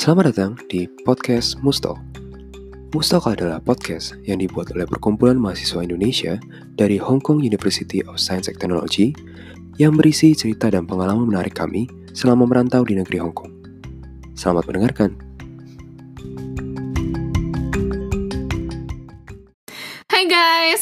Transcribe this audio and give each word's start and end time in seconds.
Selamat 0.00 0.32
datang 0.32 0.56
di 0.72 0.88
podcast 1.04 1.60
Mustok. 1.60 2.00
Mustok 2.96 3.36
adalah 3.36 3.60
podcast 3.60 4.16
yang 4.24 4.40
dibuat 4.40 4.72
oleh 4.72 4.88
perkumpulan 4.88 5.36
mahasiswa 5.36 5.84
Indonesia 5.84 6.40
dari 6.72 6.96
Hong 6.96 7.20
Kong 7.20 7.44
University 7.44 8.00
of 8.08 8.16
Science 8.16 8.48
and 8.48 8.56
Technology 8.56 9.12
yang 9.76 10.00
berisi 10.00 10.32
cerita 10.32 10.72
dan 10.72 10.88
pengalaman 10.88 11.28
menarik 11.28 11.52
kami 11.52 11.84
selama 12.16 12.48
merantau 12.48 12.80
di 12.80 12.96
negeri 12.96 13.20
Hong 13.20 13.36
Kong. 13.36 13.52
Selamat 14.32 14.72
mendengarkan. 14.72 15.29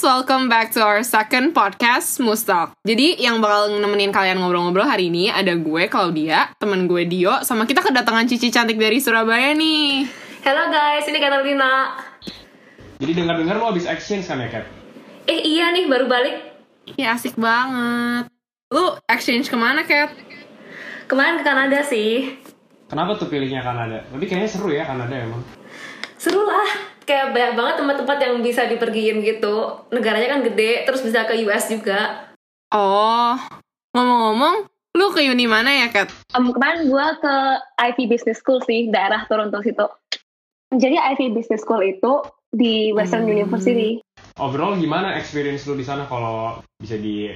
Welcome 0.08 0.48
back 0.48 0.72
to 0.72 0.80
our 0.80 1.04
second 1.04 1.52
podcast 1.52 2.16
Mustak. 2.16 2.72
Jadi 2.80 3.20
yang 3.20 3.44
bakal 3.44 3.76
nemenin 3.76 4.08
kalian 4.08 4.40
ngobrol-ngobrol 4.40 4.88
hari 4.88 5.12
ini 5.12 5.28
ada 5.28 5.52
gue 5.52 5.84
Claudia, 5.84 6.48
temen 6.56 6.88
gue 6.88 7.04
Dio, 7.04 7.44
sama 7.44 7.68
kita 7.68 7.84
kedatangan 7.84 8.24
Cici 8.24 8.48
cantik 8.48 8.80
dari 8.80 9.04
Surabaya 9.04 9.52
nih. 9.52 10.08
Halo 10.48 10.72
guys, 10.72 11.04
ini 11.12 11.20
Katarina. 11.20 12.00
Jadi 13.04 13.12
dengar-dengar 13.20 13.60
lo 13.60 13.68
habis 13.68 13.84
exchange 13.84 14.24
kan 14.24 14.40
ya, 14.40 14.48
Kat? 14.48 14.64
Eh 15.28 15.44
iya 15.44 15.76
nih, 15.76 15.84
baru 15.84 16.08
balik. 16.08 16.56
Ya 16.96 17.12
asik 17.12 17.36
banget. 17.36 18.32
Lu 18.72 18.96
exchange 19.12 19.52
ke 19.52 19.60
mana, 19.60 19.84
Kat? 19.84 20.08
Kemarin 21.04 21.36
ke 21.36 21.44
Kanada 21.44 21.84
sih. 21.84 22.32
Kenapa 22.88 23.12
tuh 23.20 23.28
pilihnya 23.28 23.60
Kanada? 23.60 24.08
Tapi 24.08 24.24
kayaknya 24.24 24.48
seru 24.48 24.72
ya 24.72 24.88
Kanada 24.88 25.12
emang. 25.12 25.44
Seru 26.16 26.48
lah. 26.48 26.96
Kayak 27.08 27.32
banyak 27.32 27.52
banget 27.56 27.74
tempat-tempat 27.80 28.18
yang 28.20 28.34
bisa 28.44 28.68
dipergiin 28.68 29.24
gitu. 29.24 29.80
Negaranya 29.88 30.36
kan 30.36 30.44
gede, 30.44 30.84
terus 30.84 31.00
bisa 31.00 31.24
ke 31.24 31.40
US 31.48 31.72
juga. 31.72 32.28
Oh, 32.68 33.32
ngomong-ngomong, 33.96 34.68
lu 34.92 35.06
ke 35.16 35.24
uni 35.24 35.48
mana 35.48 35.72
ya, 35.72 35.88
Kat? 35.88 36.12
Um, 36.36 36.52
kemarin 36.52 36.84
gue 36.84 37.06
ke 37.24 37.34
Ivy 37.80 38.04
Business 38.12 38.44
School 38.44 38.60
sih, 38.60 38.92
daerah 38.92 39.24
Toronto 39.24 39.64
situ. 39.64 39.88
Jadi 40.68 41.00
Ivy 41.00 41.32
Business 41.32 41.64
School 41.64 41.80
itu 41.80 42.20
di 42.52 42.92
Western 42.92 43.24
Hmm. 43.24 43.40
University. 43.40 44.04
Overall 44.36 44.76
gimana 44.76 45.16
experience 45.16 45.64
lo 45.64 45.72
di 45.72 45.88
sana 45.88 46.04
kalau 46.04 46.60
bisa 46.76 47.00
di 47.00 47.32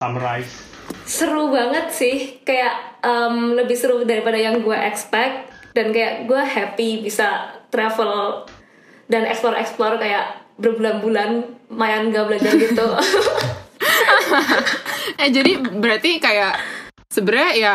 summarize? 0.00 0.72
Seru 1.04 1.52
banget 1.52 1.92
sih. 1.92 2.40
Kayak 2.42 3.04
em, 3.04 3.60
lebih 3.60 3.76
seru 3.76 4.08
daripada 4.08 4.40
yang 4.40 4.64
gue 4.64 4.74
expect. 4.74 5.52
Dan 5.72 5.92
kayak 5.92 6.28
gue 6.28 6.42
happy 6.42 7.00
bisa 7.00 7.48
travel 7.68 8.44
dan 9.12 9.28
explore-explore 9.28 10.00
kayak 10.00 10.40
berbulan-bulan 10.56 11.44
mayan 11.68 12.08
gak 12.08 12.32
belajar 12.32 12.52
gitu. 12.56 12.86
Eh 15.18 15.28
jadi 15.28 15.58
berarti 15.58 16.22
kayak 16.22 16.56
sebenarnya 17.10 17.52
ya 17.58 17.74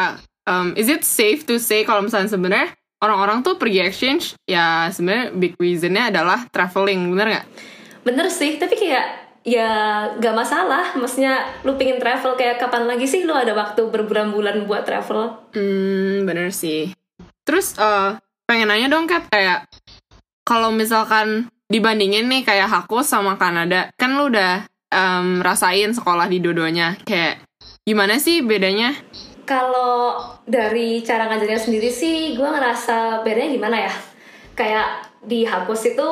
um, 0.49 0.73
is 0.73 0.89
it 0.89 1.03
safe 1.03 1.43
to 1.45 1.61
say 1.61 1.83
kalau 1.83 2.01
misalnya 2.01 2.31
sebenarnya 2.31 2.69
orang-orang 3.03 3.45
tuh 3.45 3.59
pergi 3.61 3.83
exchange 3.83 4.33
ya 4.49 4.89
sebenarnya 4.89 5.35
big 5.35 5.53
reasonnya 5.59 6.09
adalah 6.09 6.49
traveling, 6.49 7.13
bener 7.13 7.27
nggak? 7.37 7.47
Bener 8.07 8.27
sih, 8.31 8.57
tapi 8.57 8.79
kayak 8.79 9.05
ya 9.45 9.69
gak 10.17 10.35
masalah. 10.35 10.95
Maksudnya 10.97 11.45
lu 11.67 11.77
pingin 11.77 12.01
travel 12.01 12.33
kayak 12.39 12.57
kapan 12.57 12.89
lagi 12.89 13.05
sih 13.05 13.27
lu 13.27 13.35
ada 13.35 13.53
waktu 13.53 13.85
berbulan-bulan 13.85 14.65
buat 14.65 14.87
travel? 14.87 15.51
Hmm, 15.53 16.25
bener 16.25 16.49
sih. 16.55 16.91
Terus 17.45 17.77
eh 17.77 18.17
pengen 18.47 18.71
nanya 18.71 18.87
dong 18.87 19.05
Kat, 19.05 19.27
kayak 19.27 19.67
kalau 20.47 20.71
misalkan 20.71 21.51
dibandingin 21.67 22.31
nih 22.31 22.47
kayak 22.47 22.71
Hakus 22.71 23.11
sama 23.11 23.35
Kanada, 23.35 23.91
kan 23.99 24.15
lu 24.15 24.31
udah 24.31 24.63
em, 24.87 25.43
rasain 25.43 25.91
sekolah 25.91 26.31
di 26.31 26.39
dua-duanya. 26.39 26.95
Kayak 27.03 27.43
gimana 27.83 28.15
sih 28.15 28.39
bedanya? 28.39 28.95
Kalau 29.43 30.23
dari 30.47 31.03
cara 31.03 31.27
ngajarnya 31.27 31.59
sendiri 31.59 31.91
sih, 31.91 32.39
gue 32.39 32.47
ngerasa 32.47 33.27
bedanya 33.27 33.51
gimana 33.51 33.77
ya? 33.91 33.93
Kayak 34.55 35.11
di 35.19 35.43
hapus 35.43 35.91
itu 35.91 36.07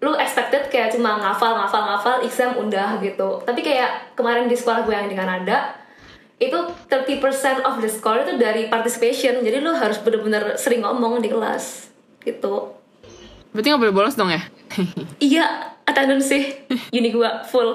lu 0.00 0.16
expected 0.16 0.72
kayak 0.72 0.96
cuma 0.96 1.20
ngafal, 1.20 1.52
ngafal, 1.60 1.82
ngafal, 1.84 2.16
exam 2.24 2.56
udah 2.56 2.96
gitu. 3.04 3.44
Tapi 3.44 3.60
kayak 3.60 4.16
kemarin 4.16 4.48
di 4.48 4.56
sekolah 4.56 4.88
gue 4.88 4.94
yang 4.96 5.12
di 5.12 5.16
Kanada, 5.18 5.76
itu 6.40 6.56
30% 6.88 7.68
of 7.68 7.84
the 7.84 7.90
score 7.92 8.24
itu 8.24 8.40
dari 8.40 8.72
participation. 8.72 9.44
Jadi 9.44 9.60
lu 9.60 9.76
harus 9.76 10.00
bener-bener 10.00 10.56
sering 10.56 10.80
ngomong 10.80 11.20
di 11.20 11.28
kelas 11.28 11.92
gitu. 12.24 12.77
Berarti 13.58 13.74
nggak 13.74 13.82
boleh 13.82 13.96
bolos 13.98 14.14
dong 14.14 14.30
ya? 14.30 14.38
Iya, 15.18 15.74
attendance 15.82 16.30
sih. 16.30 16.46
Uni 16.94 17.10
gue 17.10 17.26
full. 17.50 17.74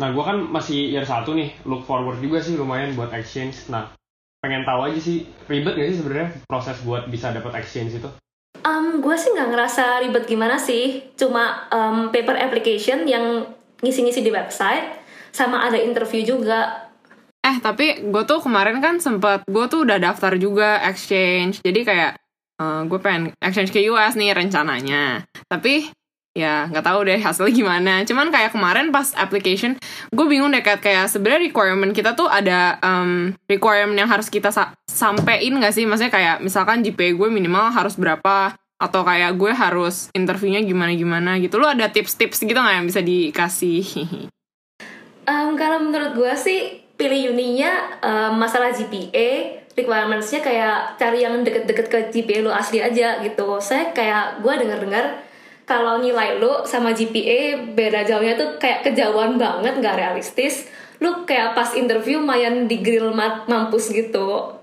Nah, 0.00 0.08
gue 0.16 0.24
kan 0.24 0.48
masih 0.48 0.96
year 0.96 1.04
satu 1.04 1.36
nih, 1.36 1.52
look 1.68 1.84
forward 1.84 2.16
juga 2.24 2.40
sih 2.40 2.56
lumayan 2.56 2.96
buat 2.96 3.12
exchange. 3.12 3.68
Nah, 3.68 3.92
pengen 4.40 4.64
tahu 4.64 4.88
aja 4.88 4.96
sih, 4.96 5.28
ribet 5.52 5.76
gak 5.76 5.92
sih 5.92 6.00
sebenarnya 6.00 6.40
proses 6.48 6.80
buat 6.88 7.04
bisa 7.12 7.36
dapat 7.36 7.60
exchange 7.60 8.00
itu? 8.00 8.08
Um, 8.64 9.04
gue 9.04 9.12
sih 9.20 9.36
nggak 9.36 9.52
ngerasa 9.52 9.84
ribet 10.08 10.24
gimana 10.24 10.56
sih. 10.56 11.04
Cuma 11.20 11.68
um, 11.68 12.08
paper 12.08 12.40
application 12.40 13.04
yang 13.04 13.52
ngisi-ngisi 13.84 14.24
di 14.24 14.32
website, 14.32 15.04
sama 15.36 15.68
ada 15.68 15.76
interview 15.76 16.24
juga. 16.24 16.88
Eh, 17.44 17.60
tapi 17.60 18.08
gue 18.08 18.22
tuh 18.24 18.40
kemarin 18.40 18.80
kan 18.80 19.04
sempet, 19.04 19.44
gue 19.44 19.64
tuh 19.68 19.84
udah 19.84 20.00
daftar 20.00 20.32
juga 20.40 20.80
exchange. 20.88 21.60
Jadi 21.60 21.84
kayak 21.84 22.16
eh, 22.60 22.82
gue 22.88 22.98
pengen 23.00 23.32
exchange 23.40 23.72
ke 23.72 23.80
US 23.92 24.16
nih 24.16 24.32
rencananya. 24.32 25.24
Tapi 25.48 25.88
ya 26.36 26.68
nggak 26.68 26.84
tahu 26.84 27.00
deh 27.08 27.16
hasilnya 27.16 27.52
gimana. 27.56 27.92
Cuman 28.04 28.28
kayak 28.28 28.52
kemarin 28.52 28.92
pas 28.92 29.16
application, 29.16 29.80
gue 30.12 30.26
bingung 30.28 30.52
deh 30.52 30.60
kayak, 30.60 30.84
kayak 30.84 31.08
sebenarnya 31.08 31.48
requirement 31.48 31.96
kita 31.96 32.12
tuh 32.12 32.28
ada 32.28 32.76
em, 32.84 33.32
requirement 33.48 33.96
yang 33.96 34.10
harus 34.12 34.28
kita 34.28 34.52
sa 34.52 34.76
sampein 34.84 35.56
nggak 35.56 35.72
sih? 35.72 35.88
Maksudnya 35.88 36.12
kayak 36.12 36.36
misalkan 36.44 36.84
GPA 36.84 37.16
gue 37.16 37.28
minimal 37.32 37.72
harus 37.72 37.96
berapa? 37.96 38.52
Atau 38.76 39.08
kayak 39.08 39.40
gue 39.40 39.56
harus 39.56 40.12
interviewnya 40.12 40.60
gimana-gimana 40.60 41.40
gitu. 41.40 41.56
Lo 41.56 41.72
ada 41.72 41.88
tips-tips 41.88 42.44
gitu 42.44 42.60
nggak 42.60 42.76
yang 42.76 42.86
bisa 42.86 43.00
dikasih? 43.00 43.84
Um, 45.26 45.58
kalau 45.58 45.82
menurut 45.82 46.14
gue 46.14 46.32
sih 46.38 46.86
pilih 46.94 47.34
uninya 47.34 47.98
um, 47.98 48.38
masalah 48.38 48.70
GPA 48.70 49.58
requirements-nya 49.76 50.40
kayak 50.40 50.96
cari 50.96 51.22
yang 51.22 51.44
deket-deket 51.44 51.86
ke 51.92 51.98
GPA 52.08 52.40
lu 52.40 52.50
asli 52.50 52.80
aja 52.80 53.20
gitu. 53.20 53.60
Saya 53.60 53.92
kayak 53.92 54.40
gue 54.40 54.54
denger-dengar 54.56 55.20
kalau 55.68 56.00
nilai 56.00 56.40
lu 56.40 56.64
sama 56.64 56.96
GPA 56.96 57.68
beda 57.76 58.08
jauhnya 58.08 58.34
tuh 58.40 58.56
kayak 58.56 58.86
kejauhan 58.88 59.36
banget, 59.36 59.76
nggak 59.76 59.98
realistis. 60.00 60.66
Lu 61.02 61.28
kayak 61.28 61.52
pas 61.52 61.76
interview 61.76 62.16
mayan 62.16 62.64
di 62.64 62.80
grill 62.80 63.12
mat 63.12 63.44
mampus 63.44 63.92
gitu. 63.92 64.56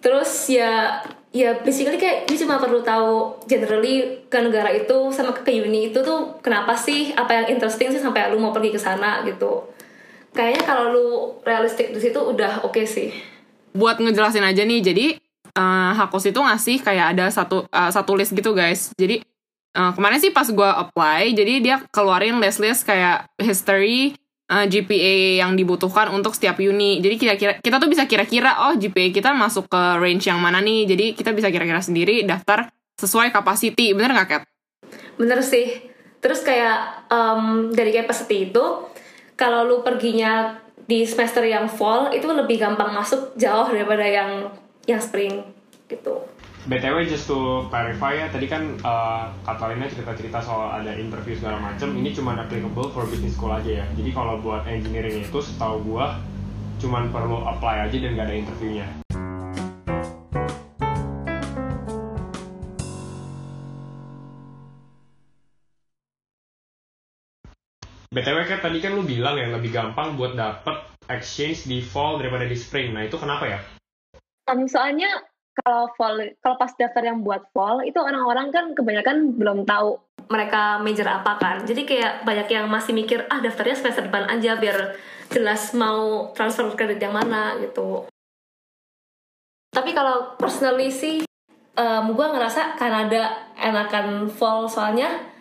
Terus 0.00 0.48
ya 0.48 1.04
ya 1.32 1.56
basically 1.64 1.96
kayak 1.96 2.28
dia 2.28 2.44
cuma 2.44 2.60
perlu 2.60 2.84
tahu 2.84 3.40
generally 3.48 4.20
ke 4.28 4.36
negara 4.36 4.68
itu 4.68 5.08
sama 5.16 5.32
ke 5.32 5.48
uni 5.64 5.88
itu 5.88 6.04
tuh 6.04 6.36
kenapa 6.44 6.76
sih 6.76 7.16
apa 7.16 7.32
yang 7.32 7.56
interesting 7.56 7.88
sih 7.88 8.00
sampai 8.00 8.28
lu 8.28 8.36
mau 8.40 8.52
pergi 8.52 8.72
ke 8.72 8.80
sana 8.80 9.24
gitu. 9.24 9.64
Kayaknya 10.32 10.62
kalau 10.64 10.84
lu 10.92 11.08
realistik 11.44 11.92
di 11.92 12.00
situ 12.00 12.16
udah 12.16 12.64
oke 12.64 12.80
sih. 12.88 13.31
Buat 13.72 14.00
ngejelasin 14.00 14.44
aja 14.44 14.62
nih 14.64 14.80
jadi 14.80 15.06
eh, 15.52 15.92
Hakos 15.96 16.28
itu 16.28 16.40
ngasih 16.40 16.80
kayak 16.80 17.16
ada 17.16 17.28
satu 17.32 17.68
eh, 17.68 17.90
satu 17.92 18.12
list 18.16 18.32
gitu 18.32 18.52
guys 18.52 18.92
jadi 18.96 19.20
eh, 19.76 19.92
kemarin 19.96 20.20
sih 20.20 20.32
pas 20.32 20.48
gue 20.48 20.70
apply 20.70 21.32
jadi 21.32 21.54
dia 21.60 21.76
keluarin 21.92 22.38
list 22.38 22.60
list 22.60 22.84
kayak 22.84 23.28
history 23.40 24.14
eh, 24.48 24.64
GPA 24.68 25.44
yang 25.44 25.56
dibutuhkan 25.56 26.12
untuk 26.12 26.36
setiap 26.36 26.60
uni 26.60 27.00
jadi 27.00 27.16
kira-kira 27.16 27.52
kita 27.60 27.76
tuh 27.80 27.88
bisa 27.88 28.04
kira-kira 28.04 28.70
oh 28.70 28.76
GPA 28.76 29.10
kita 29.10 29.30
masuk 29.32 29.68
ke 29.68 29.82
range 29.98 30.28
yang 30.28 30.38
mana 30.38 30.60
nih 30.62 30.86
jadi 30.86 31.06
kita 31.16 31.32
bisa 31.32 31.48
kira-kira 31.48 31.80
sendiri 31.80 32.22
daftar 32.22 32.70
sesuai 33.02 33.34
capacity 33.34 33.96
bener 33.96 34.14
nggak 34.14 34.28
Kat? 34.30 34.42
Bener 35.18 35.42
sih. 35.42 35.90
Terus 36.22 36.46
kayak 36.46 37.10
em, 37.10 37.74
dari 37.74 37.90
capacity 37.90 38.52
itu 38.52 38.64
kalau 39.34 39.66
lu 39.66 39.76
perginya 39.82 40.61
di 40.86 41.06
semester 41.06 41.44
yang 41.46 41.70
fall 41.70 42.10
itu 42.10 42.26
lebih 42.26 42.58
gampang 42.58 42.90
masuk 42.94 43.34
jauh 43.38 43.66
daripada 43.70 44.02
yang 44.02 44.50
yang 44.86 44.98
spring 44.98 45.46
gitu. 45.86 46.22
BTW 46.62 47.10
just 47.10 47.26
to 47.26 47.66
clarify 47.74 48.14
ya, 48.14 48.30
tadi 48.30 48.46
kan 48.46 48.78
uh, 48.86 49.26
Catalina 49.42 49.90
cerita-cerita 49.90 50.38
soal 50.38 50.70
ada 50.78 50.94
interview 50.94 51.34
segala 51.34 51.58
macam. 51.58 51.90
Ini 51.90 52.14
cuma 52.14 52.38
applicable 52.38 52.86
for 52.94 53.02
business 53.10 53.34
school 53.34 53.50
aja 53.50 53.82
ya. 53.82 53.86
Jadi 53.98 54.14
kalau 54.14 54.38
buat 54.38 54.62
engineering 54.70 55.26
itu 55.26 55.38
setahu 55.42 55.82
gua 55.82 56.22
cuman 56.78 57.10
perlu 57.10 57.42
apply 57.46 57.90
aja 57.90 57.96
dan 57.98 58.14
gak 58.14 58.26
ada 58.30 58.36
interviewnya. 58.38 58.86
BTW 68.12 68.44
kan 68.44 68.60
tadi 68.60 68.78
kan 68.84 68.92
lu 68.92 69.08
bilang 69.08 69.40
ya 69.40 69.48
lebih 69.48 69.72
gampang 69.72 70.20
buat 70.20 70.36
dapet 70.36 70.84
exchange 71.08 71.64
di 71.64 71.80
fall 71.80 72.20
daripada 72.20 72.44
di 72.44 72.52
spring. 72.52 72.92
Nah 72.92 73.08
itu 73.08 73.16
kenapa 73.16 73.48
ya? 73.48 73.58
Um, 74.52 74.68
soalnya 74.68 75.08
kalau 75.64 75.88
fall, 75.96 76.20
kalau 76.44 76.56
pas 76.60 76.72
daftar 76.76 77.08
yang 77.08 77.24
buat 77.24 77.48
fall 77.56 77.80
itu 77.88 77.96
orang-orang 77.96 78.52
kan 78.52 78.76
kebanyakan 78.76 79.36
belum 79.36 79.64
tahu 79.64 79.96
Mereka 80.22 80.80
major 80.80 81.08
apa 81.08 81.36
kan. 81.36 81.56
Jadi 81.66 81.84
kayak 81.84 82.24
banyak 82.24 82.48
yang 82.52 82.64
masih 82.70 82.96
mikir 82.96 83.26
ah 83.28 83.42
daftarnya 83.42 83.76
semester 83.76 84.06
depan 84.06 84.28
aja 84.30 84.56
biar 84.56 84.96
jelas 85.28 85.72
mau 85.76 86.30
transfer 86.32 86.72
kredit 86.72 87.00
yang 87.00 87.12
mana 87.12 87.58
gitu. 87.60 88.06
Tapi 89.72 89.90
kalau 89.92 90.36
personally 90.36 90.88
sih 90.88 91.24
um, 91.76 92.04
gue 92.12 92.26
ngerasa 92.32 92.76
Kanada 92.80 93.50
enakan 93.56 94.28
fall 94.32 94.68
soalnya 94.68 95.31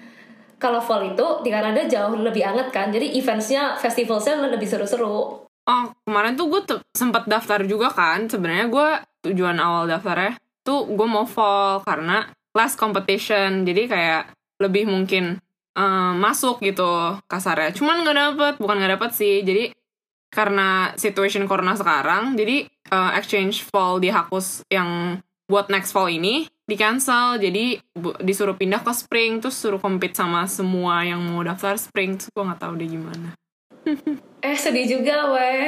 kalau 0.61 0.77
fall 0.77 1.01
itu 1.01 1.41
di 1.41 1.49
Kanada 1.49 1.81
jauh 1.89 2.13
lebih 2.13 2.45
hangat 2.45 2.69
kan 2.69 2.93
jadi 2.93 3.17
eventsnya 3.17 3.81
festivalnya 3.81 4.45
lebih 4.53 4.69
seru-seru 4.69 5.49
Oh, 5.61 5.93
kemarin 6.09 6.33
tuh 6.33 6.49
gue 6.49 6.61
sempat 6.89 7.29
daftar 7.29 7.61
juga 7.69 7.93
kan. 7.93 8.25
Sebenarnya 8.25 8.65
gue 8.65 8.89
tujuan 9.29 9.61
awal 9.61 9.85
daftarnya 9.85 10.33
tuh 10.65 10.89
gue 10.89 11.07
mau 11.07 11.29
fall 11.29 11.85
karena 11.85 12.25
last 12.57 12.81
competition. 12.81 13.61
Jadi 13.61 13.85
kayak 13.85 14.33
lebih 14.57 14.89
mungkin 14.89 15.37
um, 15.77 16.13
masuk 16.17 16.65
gitu 16.65 17.17
kasarnya. 17.29 17.77
Cuman 17.77 18.01
nggak 18.01 18.17
dapet, 18.17 18.53
bukan 18.57 18.75
nggak 18.81 18.93
dapet 18.97 19.11
sih. 19.13 19.45
Jadi 19.45 19.69
karena 20.31 20.95
situation 20.95 21.43
corona 21.45 21.75
sekarang, 21.75 22.39
jadi 22.39 22.63
uh, 22.89 23.11
exchange 23.19 23.67
fall 23.67 23.99
di 23.99 24.07
Hakus 24.07 24.63
yang 24.71 25.19
buat 25.51 25.67
next 25.67 25.91
fall 25.91 26.07
ini 26.07 26.47
di 26.71 26.79
cancel. 26.79 27.35
Jadi 27.35 27.75
disuruh 28.23 28.55
pindah 28.55 28.79
ke 28.79 28.95
spring, 28.95 29.43
terus 29.43 29.59
suruh 29.59 29.83
compete 29.83 30.15
sama 30.15 30.47
semua 30.47 31.03
yang 31.03 31.19
mau 31.19 31.43
daftar 31.43 31.75
spring. 31.75 32.15
Terus 32.15 32.31
gue 32.31 32.43
nggak 32.47 32.61
tahu 32.63 32.73
deh 32.79 32.87
gimana. 32.87 33.29
eh 34.47 34.55
sedih 34.55 34.87
juga 34.87 35.35
weh. 35.35 35.67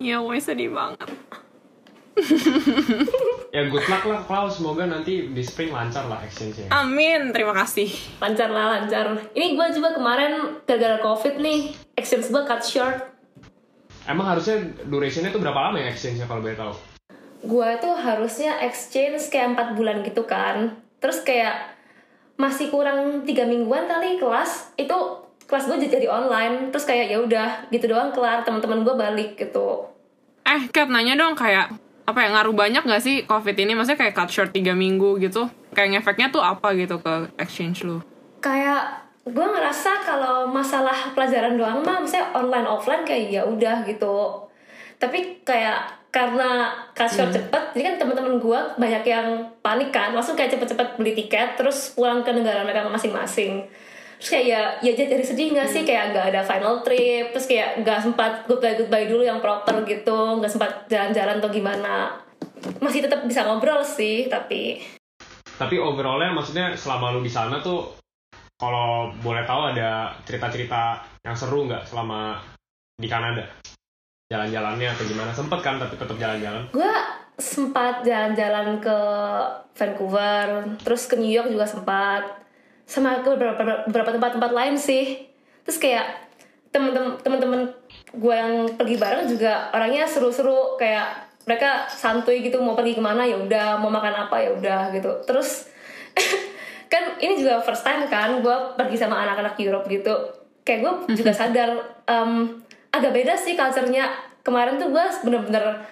Iya 0.00 0.24
weh 0.24 0.40
sedih 0.40 0.72
banget. 0.72 1.12
Ya 3.52 3.68
good 3.68 3.84
luck 3.88 4.04
lah 4.08 4.20
Klaus 4.24 4.60
semoga 4.60 4.88
nanti 4.88 5.28
di 5.28 5.42
spring 5.44 5.72
lancar 5.72 6.08
lah 6.08 6.24
exchange-nya. 6.24 6.72
Amin 6.72 7.36
terima 7.36 7.52
kasih. 7.52 7.92
Lancar 8.16 8.48
lah 8.48 8.80
lancar. 8.80 9.30
Ini 9.36 9.56
gue 9.56 9.66
juga 9.76 9.92
kemarin 9.92 10.64
gara-gara 10.64 11.00
covid 11.04 11.36
nih 11.36 11.76
exchange 11.94 12.32
gue 12.32 12.42
cut 12.48 12.64
short. 12.64 12.96
Emang 14.08 14.26
harusnya 14.26 14.72
durationnya 14.88 15.30
tuh 15.30 15.40
berapa 15.40 15.70
lama 15.70 15.78
ya 15.78 15.92
exchange-nya 15.92 16.26
kalau 16.26 16.40
boleh 16.42 16.56
tahu 16.56 16.91
gue 17.42 17.68
tuh 17.82 17.94
harusnya 17.98 18.62
exchange 18.62 19.26
kayak 19.28 19.58
empat 19.58 19.68
bulan 19.74 20.06
gitu 20.06 20.22
kan. 20.22 20.78
Terus 21.02 21.26
kayak 21.26 21.74
masih 22.38 22.70
kurang 22.70 23.26
tiga 23.26 23.44
mingguan 23.44 23.90
kali 23.90 24.16
kelas 24.16 24.74
itu 24.78 24.94
kelas 25.50 25.66
gue 25.66 25.90
jadi 25.90 26.06
online. 26.06 26.70
Terus 26.70 26.86
kayak 26.86 27.06
ya 27.10 27.18
udah 27.18 27.48
gitu 27.74 27.90
doang 27.90 28.14
kelar 28.14 28.46
teman-teman 28.46 28.86
gue 28.86 28.94
balik 28.94 29.30
gitu. 29.34 29.90
Eh 30.46 30.70
Kat 30.70 30.88
nanya 30.88 31.18
dong 31.18 31.34
kayak 31.34 31.74
apa 32.02 32.18
ya 32.18 32.28
ngaruh 32.34 32.54
banyak 32.54 32.82
gak 32.82 33.02
sih 33.02 33.26
covid 33.26 33.54
ini? 33.58 33.74
Maksudnya 33.74 33.98
kayak 33.98 34.14
cut 34.14 34.30
short 34.30 34.50
tiga 34.54 34.74
minggu 34.74 35.18
gitu 35.18 35.50
kayak 35.74 35.98
ngefeknya 35.98 36.30
tuh 36.30 36.42
apa 36.42 36.74
gitu 36.78 37.02
ke 37.02 37.30
exchange 37.38 37.82
lu? 37.82 37.98
Kayak 38.42 39.02
gue 39.22 39.46
ngerasa 39.46 40.02
kalau 40.02 40.50
masalah 40.50 41.14
pelajaran 41.14 41.54
doang 41.54 41.82
mah 41.86 42.02
misalnya 42.02 42.34
online 42.34 42.66
offline 42.66 43.06
kayak 43.06 43.30
ya 43.30 43.42
udah 43.46 43.86
gitu. 43.86 44.46
Tapi 44.98 45.42
kayak 45.46 46.01
karena 46.12 46.68
short 46.92 47.32
hmm. 47.32 47.38
cepet 47.40 47.62
jadi 47.72 47.82
kan 47.88 47.94
teman-teman 48.04 48.36
gue 48.36 48.60
banyak 48.76 49.04
yang 49.08 49.26
panik 49.64 49.88
kan. 49.88 50.12
Langsung 50.12 50.36
kayak 50.36 50.52
cepet-cepet 50.52 51.00
beli 51.00 51.16
tiket 51.16 51.56
terus 51.56 51.96
pulang 51.96 52.20
ke 52.20 52.30
negara 52.36 52.60
mereka 52.68 52.84
masing-masing. 52.92 53.64
Terus 54.20 54.28
kayak 54.28 54.46
ya 54.46 54.60
ya 54.84 54.92
jadi 54.92 55.24
sedih 55.24 55.56
gak 55.56 55.72
sih? 55.72 55.82
Kayak 55.88 56.12
gak 56.12 56.26
ada 56.36 56.40
final 56.44 56.84
trip 56.84 57.32
terus 57.32 57.48
kayak 57.48 57.80
gak 57.80 58.04
sempat 58.04 58.44
goodbye 58.44 58.76
goodbye 58.76 59.08
dulu 59.08 59.24
yang 59.24 59.40
proper 59.40 59.88
gitu. 59.88 60.36
Gak 60.44 60.52
sempat 60.52 60.84
jalan-jalan 60.92 61.40
atau 61.40 61.48
gimana. 61.48 62.20
Masih 62.84 63.00
tetap 63.00 63.24
bisa 63.24 63.48
ngobrol 63.48 63.80
sih 63.80 64.28
tapi 64.28 64.84
tapi 65.62 65.78
overallnya 65.78 66.34
maksudnya 66.34 66.74
selama 66.74 67.14
lu 67.14 67.22
di 67.22 67.30
sana 67.30 67.62
tuh 67.62 67.94
kalau 68.58 69.14
boleh 69.22 69.46
tahu 69.46 69.70
ada 69.70 70.10
cerita-cerita 70.26 70.98
yang 71.22 71.38
seru 71.38 71.70
nggak 71.70 71.86
selama 71.86 72.42
di 72.98 73.06
Kanada 73.06 73.46
jalan-jalannya 74.32 74.88
atau 74.96 75.04
gimana? 75.04 75.30
Sempet 75.36 75.60
kan 75.60 75.76
tapi 75.76 75.94
tetap 76.00 76.16
jalan-jalan? 76.16 76.64
Gue 76.72 76.94
sempat 77.36 78.00
jalan-jalan 78.00 78.80
ke 78.80 78.98
Vancouver 79.76 80.46
terus 80.80 81.04
ke 81.04 81.20
New 81.20 81.28
York 81.28 81.52
juga 81.52 81.68
sempat. 81.68 82.24
Sama 82.88 83.20
ke 83.20 83.28
beberapa, 83.36 83.84
beberapa 83.88 84.10
tempat-tempat 84.16 84.52
lain 84.52 84.74
sih. 84.80 85.28
Terus 85.68 85.76
kayak 85.76 86.06
temen-temen 86.72 87.68
gue 88.16 88.34
yang 88.34 88.72
pergi 88.80 88.96
bareng 88.96 89.28
juga 89.28 89.68
orangnya 89.76 90.08
seru-seru. 90.08 90.80
Kayak 90.80 91.28
mereka 91.44 91.90
santuy 91.92 92.40
gitu 92.40 92.62
mau 92.64 92.72
pergi 92.72 92.96
ke 92.96 93.02
mana 93.04 93.28
ya 93.28 93.36
udah. 93.36 93.76
Mau 93.80 93.92
makan 93.92 94.28
apa 94.28 94.36
ya 94.40 94.50
udah 94.56 94.80
gitu. 94.96 95.12
Terus 95.28 95.68
kan 96.92 97.16
ini 97.20 97.40
juga 97.40 97.60
first 97.64 97.84
time 97.84 98.08
kan 98.08 98.40
gue 98.40 98.56
pergi 98.76 98.96
sama 98.96 99.20
anak-anak 99.24 99.56
Europe 99.60 99.88
gitu. 99.88 100.12
Kayak 100.62 100.78
gue 100.84 101.16
juga 101.20 101.32
sadar 101.32 101.70
um, 102.06 102.62
agak 102.92 103.12
beda 103.12 103.34
sih 103.34 103.56
culture-nya. 103.56 104.12
Kemarin 104.42 104.76
tuh 104.78 104.92
gue 104.92 105.04
bener-bener 105.24 105.82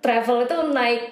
travel 0.00 0.46
itu 0.46 0.56
naik 0.72 1.02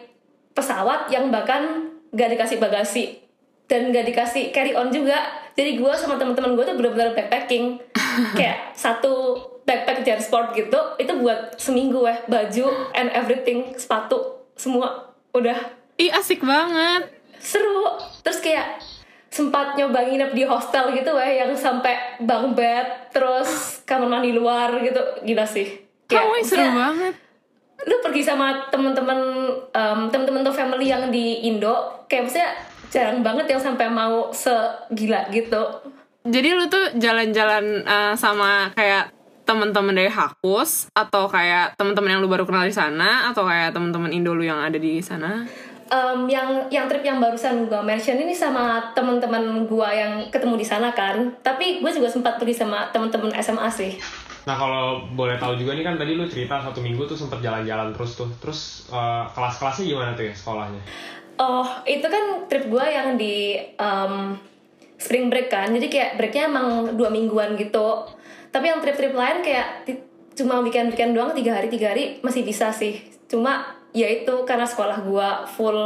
pesawat 0.55 1.11
yang 1.11 1.29
bahkan 1.29 1.91
gak 2.15 2.31
dikasih 2.31 2.63
bagasi 2.63 3.19
dan 3.67 3.91
gak 3.91 4.07
dikasih 4.09 4.51
carry 4.51 4.73
on 4.73 4.91
juga. 4.91 5.21
Jadi 5.55 5.79
gue 5.79 5.93
sama 5.95 6.19
teman-teman 6.19 6.59
gue 6.59 6.65
tuh 6.65 6.77
bener-bener 6.79 7.13
backpacking. 7.13 7.79
Kayak 8.39 8.73
satu 8.75 9.37
backpack 9.65 10.05
jan 10.05 10.21
sport 10.21 10.53
gitu 10.53 10.77
itu 11.01 11.13
buat 11.25 11.57
seminggu 11.57 12.05
ya 12.05 12.21
baju 12.29 12.93
and 12.93 13.09
everything 13.17 13.73
sepatu 13.81 14.45
semua 14.55 15.17
udah. 15.33 15.57
Ih 15.97 16.13
asik 16.13 16.45
banget. 16.45 17.11
Seru. 17.41 17.97
Terus 18.25 18.41
kayak 18.41 18.81
sempat 19.35 19.75
nyoba 19.75 20.07
nginep 20.07 20.31
di 20.31 20.47
hostel 20.47 20.95
gitu 20.95 21.11
weh 21.11 21.43
yang 21.43 21.51
sampai 21.59 22.23
bang 22.23 22.55
bed 22.55 23.11
terus 23.11 23.83
kamar 23.83 24.07
mandi 24.07 24.31
luar 24.31 24.79
gitu. 24.79 25.03
Gila 25.27 25.43
sih. 25.43 25.67
Oh, 26.15 26.39
seru 26.47 26.63
banget. 26.63 27.19
Lu 27.83 27.99
pergi 27.99 28.23
sama 28.23 28.71
temen-temen 28.71 29.19
um, 29.75 30.01
temen-temen 30.07 30.47
tuh 30.47 30.55
family 30.55 30.87
yang 30.87 31.11
di 31.11 31.51
Indo 31.51 32.07
kayak 32.07 32.31
maksudnya 32.31 32.51
jarang 32.95 33.27
banget 33.27 33.51
yang 33.51 33.59
sampai 33.59 33.91
mau 33.91 34.31
segila 34.31 35.27
gitu. 35.35 35.83
Jadi 36.23 36.49
lu 36.55 36.71
tuh 36.71 36.95
jalan-jalan 36.95 37.83
uh, 37.83 38.15
sama 38.15 38.71
kayak 38.79 39.11
teman-teman 39.45 39.93
dari 39.93 40.09
Hakus 40.09 40.89
atau 40.97 41.29
kayak 41.29 41.77
teman-teman 41.77 42.17
yang 42.17 42.21
lu 42.25 42.31
baru 42.31 42.49
kenal 42.49 42.65
di 42.65 42.73
sana 42.73 43.29
atau 43.29 43.45
kayak 43.45 43.77
teman-teman 43.77 44.15
Indo 44.15 44.33
lu 44.33 44.47
yang 44.47 44.63
ada 44.63 44.79
di 44.81 45.03
sana? 45.05 45.45
Um, 45.85 46.25
yang 46.33 46.65
yang 46.73 46.89
trip 46.89 47.05
yang 47.05 47.21
barusan 47.21 47.69
gue 47.69 47.81
mention 47.85 48.17
ini 48.17 48.33
sama 48.33 48.93
teman-teman 48.97 49.69
gue 49.69 49.89
yang 49.93 50.33
ketemu 50.33 50.57
di 50.57 50.67
sana 50.67 50.97
kan. 50.97 51.37
Tapi 51.45 51.85
gue 51.85 51.91
juga 51.93 52.09
sempat 52.09 52.41
pergi 52.41 52.57
sama 52.65 52.89
teman-teman 52.89 53.37
SMA 53.45 53.69
sih. 53.69 53.93
Nah 54.45 54.57
kalau 54.57 55.05
boleh 55.13 55.37
tahu 55.37 55.57
juga 55.61 55.77
nih 55.77 55.85
kan 55.85 55.97
tadi 56.01 56.17
lu 56.17 56.25
cerita 56.25 56.61
satu 56.61 56.81
minggu 56.81 57.05
tuh 57.05 57.17
sempat 57.17 57.45
jalan-jalan 57.45 57.93
terus 57.93 58.17
tuh. 58.17 58.29
Terus 58.41 58.89
uh, 58.89 59.29
kelas-kelasnya 59.37 59.85
gimana 59.85 60.11
tuh 60.17 60.25
ya 60.25 60.35
sekolahnya? 60.37 60.81
Oh, 61.35 61.67
itu 61.83 62.07
kan 62.07 62.47
trip 62.47 62.71
gue 62.71 62.87
yang 62.87 63.19
di 63.19 63.59
um, 63.77 64.39
spring 64.97 65.29
break 65.29 65.51
kan. 65.51 65.69
Jadi 65.69 65.91
kayak 65.91 66.11
breaknya 66.17 66.49
emang 66.49 66.95
dua 66.95 67.11
mingguan 67.11 67.59
gitu. 67.59 68.09
Tapi 68.55 68.71
yang 68.71 68.79
trip-trip 68.79 69.13
lain 69.13 69.43
kayak 69.43 69.85
cuma 70.39 70.63
weekend-weekend 70.63 71.15
doang 71.15 71.35
tiga 71.35 71.59
hari 71.59 71.67
tiga 71.69 71.91
hari 71.91 72.23
masih 72.23 72.47
bisa 72.47 72.71
sih. 72.71 73.03
Cuma 73.27 73.84
ya 73.95 74.11
itu 74.11 74.35
karena 74.43 74.67
sekolah 74.67 75.07
gue 75.07 75.29
full 75.55 75.79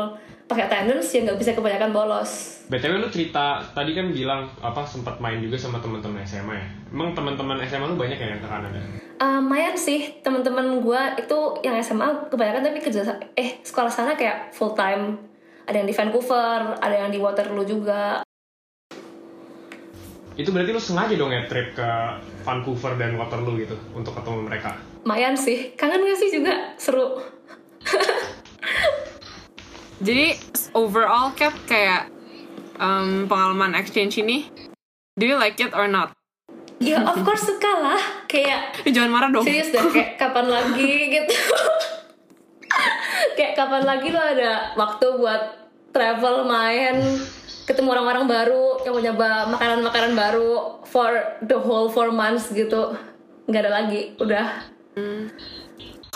pakai 0.49 0.65
attendance 0.65 1.13
ya 1.13 1.29
nggak 1.29 1.37
bisa 1.37 1.53
kebanyakan 1.53 1.93
bolos. 1.93 2.65
BTW 2.73 3.05
lu 3.05 3.09
cerita 3.13 3.61
tadi 3.77 3.93
kan 3.93 4.09
bilang 4.09 4.49
apa 4.65 4.81
sempat 4.89 5.21
main 5.21 5.45
juga 5.45 5.61
sama 5.61 5.77
teman-teman 5.77 6.25
SMA 6.25 6.57
ya. 6.57 6.67
Emang 6.89 7.13
teman-teman 7.13 7.61
SMA 7.69 7.85
lu 7.85 8.01
banyak 8.01 8.17
ya 8.17 8.33
yang 8.33 8.41
ke 8.41 8.49
Kanada? 8.49 8.81
Uh, 9.21 9.45
mayan 9.45 9.77
sih. 9.77 10.17
Teman-teman 10.25 10.81
gue 10.81 11.01
itu 11.21 11.39
yang 11.61 11.77
SMA 11.85 12.33
kebanyakan 12.33 12.65
tapi 12.65 12.81
kerja 12.81 13.05
eh 13.37 13.61
sekolah 13.61 13.93
sana 13.93 14.17
kayak 14.17 14.57
full 14.57 14.73
time 14.73 15.21
ada 15.69 15.85
yang 15.85 15.89
di 15.89 15.93
Vancouver 15.93 16.81
ada 16.81 16.97
yang 16.97 17.13
di 17.13 17.21
Waterloo 17.21 17.69
juga. 17.69 18.25
Itu 20.33 20.49
berarti 20.55 20.71
lu 20.73 20.81
sengaja 20.81 21.13
dong 21.13 21.35
ya 21.35 21.45
trip 21.45 21.77
ke 21.77 21.91
Vancouver 22.41 22.97
dan 22.97 23.21
Waterloo 23.21 23.61
gitu 23.61 23.77
untuk 23.93 24.17
ketemu 24.17 24.49
mereka? 24.49 24.81
Lumayan 25.05 25.37
sih. 25.37 25.77
Kangen 25.77 26.01
gak 26.05 26.17
sih 26.17 26.31
juga? 26.33 26.73
Seru 26.81 27.21
jadi 30.07 30.39
overall 30.75 31.35
Cap 31.35 31.55
kayak 31.67 32.11
um, 32.79 33.27
pengalaman 33.27 33.75
exchange 33.75 34.19
ini 34.19 34.47
do 35.19 35.27
you 35.27 35.35
like 35.35 35.59
it 35.59 35.75
or 35.75 35.91
not? 35.91 36.15
Ya 36.79 37.03
of 37.03 37.27
course 37.27 37.43
suka 37.43 37.73
lah. 37.83 38.03
Kayak 38.31 38.87
jangan 38.87 39.11
marah 39.11 39.31
dong. 39.35 39.43
serius 39.43 39.75
deh 39.75 39.83
kayak 39.91 40.15
kapan 40.23 40.47
lagi 40.47 41.11
gitu. 41.11 41.35
Kayak 43.35 43.53
kapan 43.59 43.83
lagi 43.83 44.09
lo 44.15 44.23
ada 44.23 44.79
waktu 44.79 45.07
buat 45.19 45.43
travel 45.91 46.47
main 46.47 47.03
ketemu 47.67 47.93
orang-orang 47.93 48.25
baru 48.31 48.81
coba 48.81 48.99
nyoba 49.03 49.29
makanan-makanan 49.59 50.13
baru 50.17 50.81
for 50.89 51.11
the 51.45 51.59
whole 51.59 51.91
four 51.91 52.15
months 52.15 52.55
gitu. 52.55 52.95
Nggak 53.51 53.63
ada 53.67 53.73
lagi 53.83 54.01
udah. 54.23 54.47
Hmm. 54.95 55.35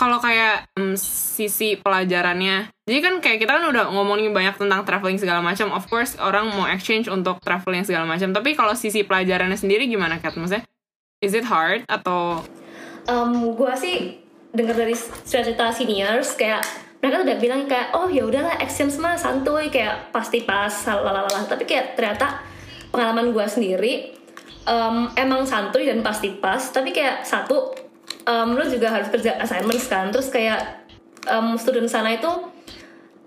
Kalau 0.03 0.19
kayak 0.19 0.67
um, 0.75 0.99
sisi 0.99 1.79
pelajarannya. 1.79 2.67
Jadi 2.83 2.99
kan 2.99 3.13
kayak 3.23 3.39
kita 3.39 3.55
kan 3.55 3.63
udah 3.71 3.87
ngomongin 3.95 4.35
banyak 4.35 4.59
tentang 4.59 4.83
traveling 4.83 5.15
segala 5.15 5.39
macam. 5.39 5.71
Of 5.71 5.87
course 5.87 6.19
orang 6.19 6.51
mau 6.51 6.67
exchange 6.67 7.07
untuk 7.07 7.39
traveling 7.39 7.87
segala 7.87 8.03
macam. 8.03 8.35
Tapi 8.35 8.51
kalau 8.51 8.75
sisi 8.75 9.07
pelajarannya 9.07 9.55
sendiri 9.55 9.87
gimana 9.87 10.19
Kat? 10.19 10.35
Maksudnya 10.35 10.67
is 11.23 11.31
it 11.31 11.47
hard 11.47 11.87
atau? 11.87 12.43
Um, 13.07 13.55
gue 13.55 13.73
sih 13.79 14.19
dengar 14.51 14.75
dari 14.75 14.91
cerita 15.23 15.71
seniors 15.71 16.35
kayak 16.35 16.67
mereka 16.99 17.23
udah 17.23 17.35
bilang 17.39 17.61
kayak 17.71 17.95
oh 17.95 18.11
ya 18.11 18.27
udahlah 18.27 18.59
exchange 18.59 18.99
mah 18.99 19.15
santuy. 19.15 19.71
Kayak 19.71 20.11
pasti 20.11 20.43
pas 20.43 20.71
lalala 20.83 21.31
tapi 21.47 21.63
kayak 21.63 21.95
ternyata 21.95 22.43
pengalaman 22.91 23.31
gue 23.31 23.45
sendiri 23.47 23.93
um, 24.67 25.07
emang 25.15 25.47
santuy 25.47 25.87
dan 25.87 26.03
pasti 26.03 26.35
pas. 26.35 26.59
Tapi 26.59 26.91
kayak 26.91 27.23
satu 27.23 27.82
um, 28.25 28.53
lu 28.53 28.63
juga 28.65 28.89
harus 28.89 29.07
kerja 29.07 29.37
assignments 29.37 29.87
kan 29.87 30.09
terus 30.09 30.27
kayak 30.27 30.83
um, 31.25 31.55
student 31.55 31.87
sana 31.87 32.13
itu 32.13 32.29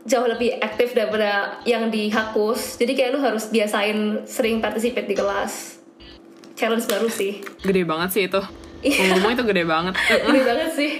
jauh 0.06 0.24
lebih 0.24 0.62
aktif 0.62 0.94
daripada 0.94 1.58
yang 1.64 1.90
di 1.90 2.06
Hakus 2.08 2.78
jadi 2.78 2.92
kayak 2.92 3.10
lu 3.14 3.20
harus 3.20 3.50
biasain 3.50 4.22
sering 4.22 4.62
participate 4.62 5.06
di 5.06 5.14
kelas 5.14 5.82
challenge 6.54 6.86
baru 6.86 7.10
sih 7.10 7.42
Gede 7.60 7.82
banget 7.82 8.08
sih 8.10 8.22
itu. 8.24 8.40
Iya. 8.80 9.12
Ngomong 9.12 9.34
itu 9.34 9.44
gede 9.44 9.64
banget. 9.64 9.94
gede 10.28 10.42
banget 10.42 10.70
sih 10.72 10.92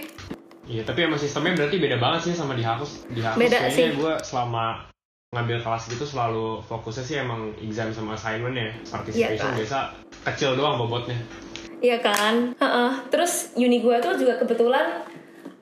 Iya, 0.66 0.82
tapi 0.82 1.06
emang 1.06 1.14
sistemnya 1.14 1.54
berarti 1.54 1.78
beda 1.78 1.96
banget 1.96 2.20
sih 2.26 2.34
sama 2.34 2.58
di 2.58 2.66
Hakus. 2.66 3.06
Di 3.06 3.22
Hakus 3.22 3.38
Beda 3.38 3.56
kayaknya 3.62 3.70
sih. 3.70 3.94
gue 3.94 4.12
selama 4.20 4.82
ngambil 5.30 5.62
kelas 5.62 5.82
gitu 5.86 6.02
selalu 6.02 6.58
fokusnya 6.66 7.04
sih 7.06 7.16
emang 7.22 7.54
exam 7.62 7.94
sama 7.94 8.18
assignment 8.18 8.58
ya. 8.58 8.74
Participation 8.90 9.30
Iya, 9.30 9.46
kan? 9.46 9.54
biasa 9.54 9.78
kecil 10.26 10.58
doang 10.58 10.74
bobotnya. 10.76 11.14
Iya 11.80 12.00
kan, 12.00 12.56
Heeh. 12.56 12.90
terus 13.12 13.52
uni 13.56 13.84
gue 13.84 13.96
tuh 14.00 14.16
juga 14.16 14.40
kebetulan 14.40 15.04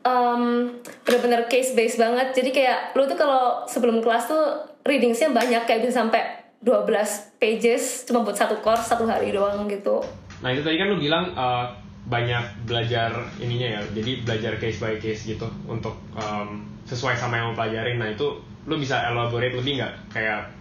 um, 0.06 0.70
bener-bener 1.02 1.50
case 1.50 1.74
based 1.74 1.98
banget. 1.98 2.30
Jadi 2.36 2.50
kayak 2.54 2.94
lu 2.94 3.08
tuh 3.08 3.18
kalau 3.18 3.66
sebelum 3.66 3.98
kelas 3.98 4.30
tuh 4.30 4.44
readingsnya 4.86 5.32
banyak 5.34 5.64
kayak 5.66 5.82
bisa 5.82 6.04
sampai 6.04 6.22
12 6.64 7.36
pages 7.36 8.08
cuma 8.08 8.24
buat 8.24 8.36
satu 8.36 8.60
course 8.64 8.88
satu 8.88 9.04
hari 9.04 9.34
doang 9.34 9.68
gitu. 9.68 10.00
Nah 10.40 10.52
itu 10.52 10.64
tadi 10.64 10.80
kan 10.80 10.88
lu 10.88 10.96
bilang 10.96 11.32
uh, 11.36 11.68
banyak 12.04 12.68
belajar 12.68 13.12
ininya 13.40 13.80
ya, 13.80 13.82
jadi 13.96 14.24
belajar 14.24 14.52
case 14.60 14.80
by 14.80 14.96
case 15.00 15.24
gitu 15.24 15.48
untuk 15.64 15.96
um, 16.16 16.68
sesuai 16.84 17.16
sama 17.16 17.40
yang 17.40 17.52
mau 17.52 17.56
pelajarin. 17.56 17.96
Nah 18.00 18.12
itu 18.12 18.40
lu 18.64 18.80
bisa 18.80 19.08
elaborate 19.08 19.56
lebih 19.56 19.80
nggak 19.80 19.92
kayak 20.12 20.52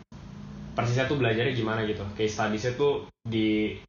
persisnya 0.75 1.07
tuh 1.07 1.19
belajarnya 1.19 1.53
gimana 1.55 1.87
gitu? 1.87 2.03
Case 2.15 2.35
studiesnya 2.35 2.75
tuh 2.75 3.07
di 3.23 3.79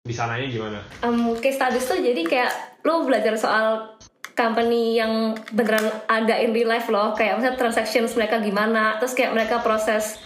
di 0.00 0.14
sananya 0.16 0.48
gimana? 0.48 0.78
Um, 1.04 1.36
case 1.38 1.60
studies 1.60 1.84
tuh 1.84 2.00
jadi 2.00 2.22
kayak 2.24 2.82
lu 2.88 3.04
belajar 3.04 3.36
soal 3.36 3.94
company 4.32 4.96
yang 4.96 5.36
beneran 5.52 5.92
ada 6.08 6.40
in 6.40 6.56
real 6.56 6.72
life 6.72 6.88
loh. 6.88 7.12
Kayak 7.12 7.38
misalnya 7.38 7.58
transactions 7.60 8.16
mereka 8.16 8.40
gimana. 8.40 8.96
Terus 8.96 9.12
kayak 9.12 9.36
mereka 9.36 9.60
proses 9.60 10.16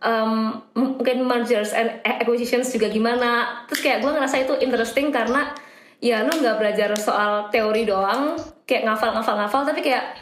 um, 0.00 0.64
mungkin 0.72 1.28
mergers 1.28 1.76
and 1.76 2.00
acquisitions 2.02 2.72
juga 2.72 2.88
gimana. 2.88 3.62
Terus 3.68 3.80
kayak 3.84 3.98
gue 4.00 4.10
ngerasa 4.10 4.36
itu 4.40 4.54
interesting 4.64 5.12
karena 5.12 5.52
ya 6.00 6.24
lu 6.24 6.32
nggak 6.40 6.56
belajar 6.56 6.90
soal 6.96 7.52
teori 7.52 7.84
doang. 7.84 8.40
Kayak 8.64 8.88
ngafal 8.88 9.12
ngafal 9.20 9.36
ngafal. 9.36 9.62
Tapi 9.68 9.84
kayak 9.84 10.16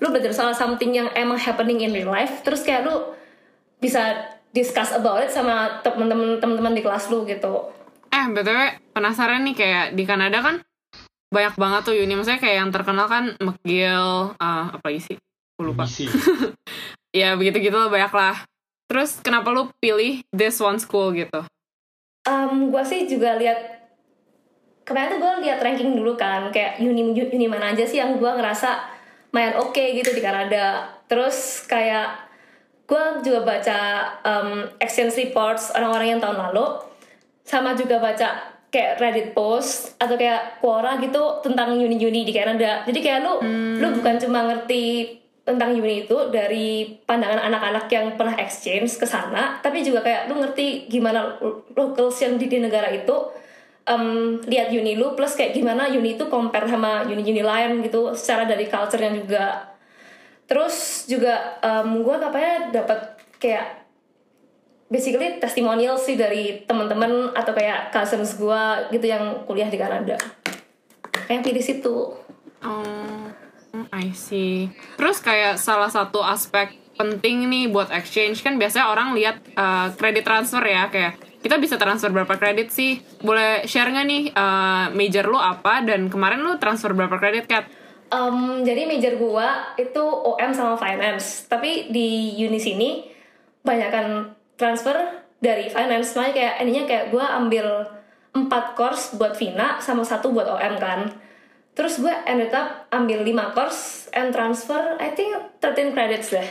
lu 0.00 0.08
belajar 0.08 0.32
soal 0.32 0.56
something 0.56 0.96
yang 0.96 1.12
emang 1.12 1.36
happening 1.36 1.84
in 1.84 1.92
real 1.92 2.08
life. 2.08 2.40
Terus 2.40 2.64
kayak 2.64 2.88
lu 2.88 3.12
bisa 3.76 4.34
discuss 4.56 4.96
about 4.96 5.20
it 5.20 5.28
sama 5.28 5.84
temen-temen 5.84 6.40
temen-temen 6.40 6.72
di 6.72 6.80
kelas 6.80 7.12
lu 7.12 7.28
gitu 7.28 7.77
Eh, 8.18 8.26
BTW 8.34 8.90
penasaran 8.90 9.46
nih 9.46 9.54
kayak 9.54 9.86
di 9.94 10.02
Kanada 10.02 10.42
kan 10.42 10.58
banyak 11.30 11.54
banget 11.54 11.80
tuh 11.86 11.94
uni. 11.94 12.18
Maksudnya 12.18 12.42
kayak 12.42 12.56
yang 12.66 12.70
terkenal 12.74 13.06
kan 13.06 13.38
McGill, 13.38 14.34
ah, 14.42 14.74
apa 14.74 14.82
lagi 14.90 15.14
sih? 15.14 15.16
Gue 15.54 15.70
lupa. 15.70 15.86
Ya 17.08 17.32
begitu-gitu 17.40 17.72
lah 17.72 17.88
banyak 17.88 18.12
lah. 18.12 18.36
Terus 18.84 19.24
kenapa 19.24 19.48
lu 19.48 19.72
pilih 19.80 20.20
this 20.28 20.60
one 20.60 20.76
school 20.76 21.08
gitu? 21.16 21.40
Um, 22.28 22.68
gue 22.68 22.84
sih 22.84 23.08
juga 23.08 23.40
lihat 23.40 23.56
kemarin 24.84 25.16
tuh 25.16 25.20
gue 25.24 25.32
lihat 25.48 25.64
ranking 25.64 25.96
dulu 25.96 26.20
kan 26.20 26.52
kayak 26.52 26.76
uni 26.84 27.16
uni 27.16 27.46
mana 27.48 27.72
aja 27.72 27.88
sih 27.88 27.96
yang 27.96 28.20
gue 28.20 28.28
ngerasa 28.28 28.92
main 29.32 29.56
oke 29.56 29.80
gitu 29.80 30.12
di 30.12 30.20
Kanada 30.20 31.00
terus 31.08 31.64
kayak 31.64 32.28
gue 32.84 33.24
juga 33.24 33.40
baca 33.40 33.80
um, 34.20 34.68
exchange 34.76 35.16
reports 35.16 35.72
orang-orang 35.72 36.16
yang 36.16 36.20
tahun 36.20 36.52
lalu 36.52 36.88
sama 37.48 37.72
juga 37.72 37.96
baca 37.96 38.60
kayak 38.68 39.00
Reddit 39.00 39.28
post 39.32 39.96
atau 39.96 40.20
kayak 40.20 40.60
Quora 40.60 41.00
gitu 41.00 41.40
tentang 41.40 41.72
uni-uni 41.72 42.28
di 42.28 42.32
Kanada. 42.36 42.84
Jadi 42.84 43.00
kayak 43.00 43.20
lu 43.24 43.40
lu 43.80 43.88
bukan 43.96 44.20
cuma 44.20 44.44
ngerti 44.44 45.16
tentang 45.48 45.72
uni 45.72 46.04
itu 46.04 46.16
dari 46.28 47.00
pandangan 47.08 47.48
anak-anak 47.48 47.88
yang 47.88 48.12
pernah 48.20 48.36
exchange 48.36 49.00
ke 49.00 49.08
sana 49.08 49.56
tapi 49.64 49.80
juga 49.80 50.04
kayak 50.04 50.28
lu 50.28 50.44
ngerti 50.44 50.92
gimana 50.92 51.40
locals 51.72 52.20
yang 52.20 52.36
di, 52.36 52.52
di 52.52 52.60
negara 52.60 52.92
itu 52.92 53.16
em, 53.88 54.36
lihat 54.44 54.68
uni 54.68 55.00
lu 55.00 55.16
plus 55.16 55.32
kayak 55.32 55.56
gimana 55.56 55.88
uni 55.88 56.20
itu 56.20 56.28
compare 56.28 56.68
sama 56.68 57.08
uni-uni 57.08 57.40
lain 57.40 57.80
gitu 57.80 58.12
secara 58.12 58.44
dari 58.44 58.68
culture-nya 58.68 59.16
juga. 59.16 59.72
Terus 60.44 61.08
juga 61.08 61.56
em, 61.64 62.04
gue 62.04 62.16
katanya 62.20 62.54
dapat 62.68 63.00
kayak 63.40 63.87
basically 64.88 65.36
testimonial 65.36 66.00
sih 66.00 66.16
dari 66.16 66.64
teman-teman 66.64 67.36
atau 67.36 67.52
kayak 67.52 67.92
cousins 67.92 68.36
gue 68.40 68.62
gitu 68.92 69.06
yang 69.08 69.44
kuliah 69.44 69.68
di 69.68 69.76
Kanada 69.76 70.16
kayak 71.28 71.44
pilih 71.44 71.64
situ 71.64 71.96
Oh, 72.64 73.30
I 73.94 74.10
see. 74.10 74.70
Terus 74.98 75.22
kayak 75.22 75.62
salah 75.62 75.90
satu 75.90 76.22
aspek 76.22 76.74
penting 76.98 77.46
nih 77.46 77.70
buat 77.70 77.94
exchange 77.94 78.42
kan 78.42 78.58
biasanya 78.58 78.90
orang 78.90 79.14
lihat 79.14 79.38
uh, 79.54 79.94
kredit 79.94 80.26
transfer 80.26 80.58
ya 80.66 80.90
kayak 80.90 81.14
kita 81.38 81.54
bisa 81.62 81.78
transfer 81.78 82.10
berapa 82.10 82.34
kredit 82.34 82.74
sih? 82.74 82.98
Boleh 83.22 83.62
share 83.70 83.94
nggak 83.94 84.06
nih 84.10 84.22
uh, 84.34 84.90
major 84.90 85.30
lu 85.30 85.38
apa 85.38 85.86
dan 85.86 86.10
kemarin 86.10 86.42
lu 86.42 86.58
transfer 86.58 86.90
berapa 86.90 87.14
kredit 87.22 87.46
Kat? 87.46 87.70
Um, 88.10 88.66
jadi 88.66 88.88
major 88.88 89.14
gua 89.20 89.78
itu 89.78 90.02
OM 90.02 90.50
sama 90.50 90.74
finance. 90.74 91.46
Tapi 91.46 91.92
di 91.94 92.34
uni 92.42 92.58
sini 92.58 93.06
banyakkan 93.62 94.34
transfer 94.58 95.24
dari 95.38 95.70
finance. 95.70 96.18
Makanya 96.18 96.34
kayak 96.34 96.54
ininya 96.66 96.84
kayak 96.84 97.04
gua 97.14 97.38
ambil 97.38 97.86
4 98.34 98.76
course 98.78 99.16
buat 99.16 99.34
Vina 99.34 99.80
sama 99.80 100.04
satu 100.04 100.30
buat 100.30 100.46
OM 100.46 100.74
kan. 100.76 101.10
Terus 101.78 102.02
gue 102.02 102.10
ended 102.26 102.50
up 102.50 102.90
ambil 102.90 103.22
5 103.22 103.54
course 103.54 104.10
and 104.10 104.34
transfer 104.34 104.98
I 104.98 105.14
think 105.14 105.34
13 105.62 105.94
credits 105.94 106.34
deh. 106.34 106.48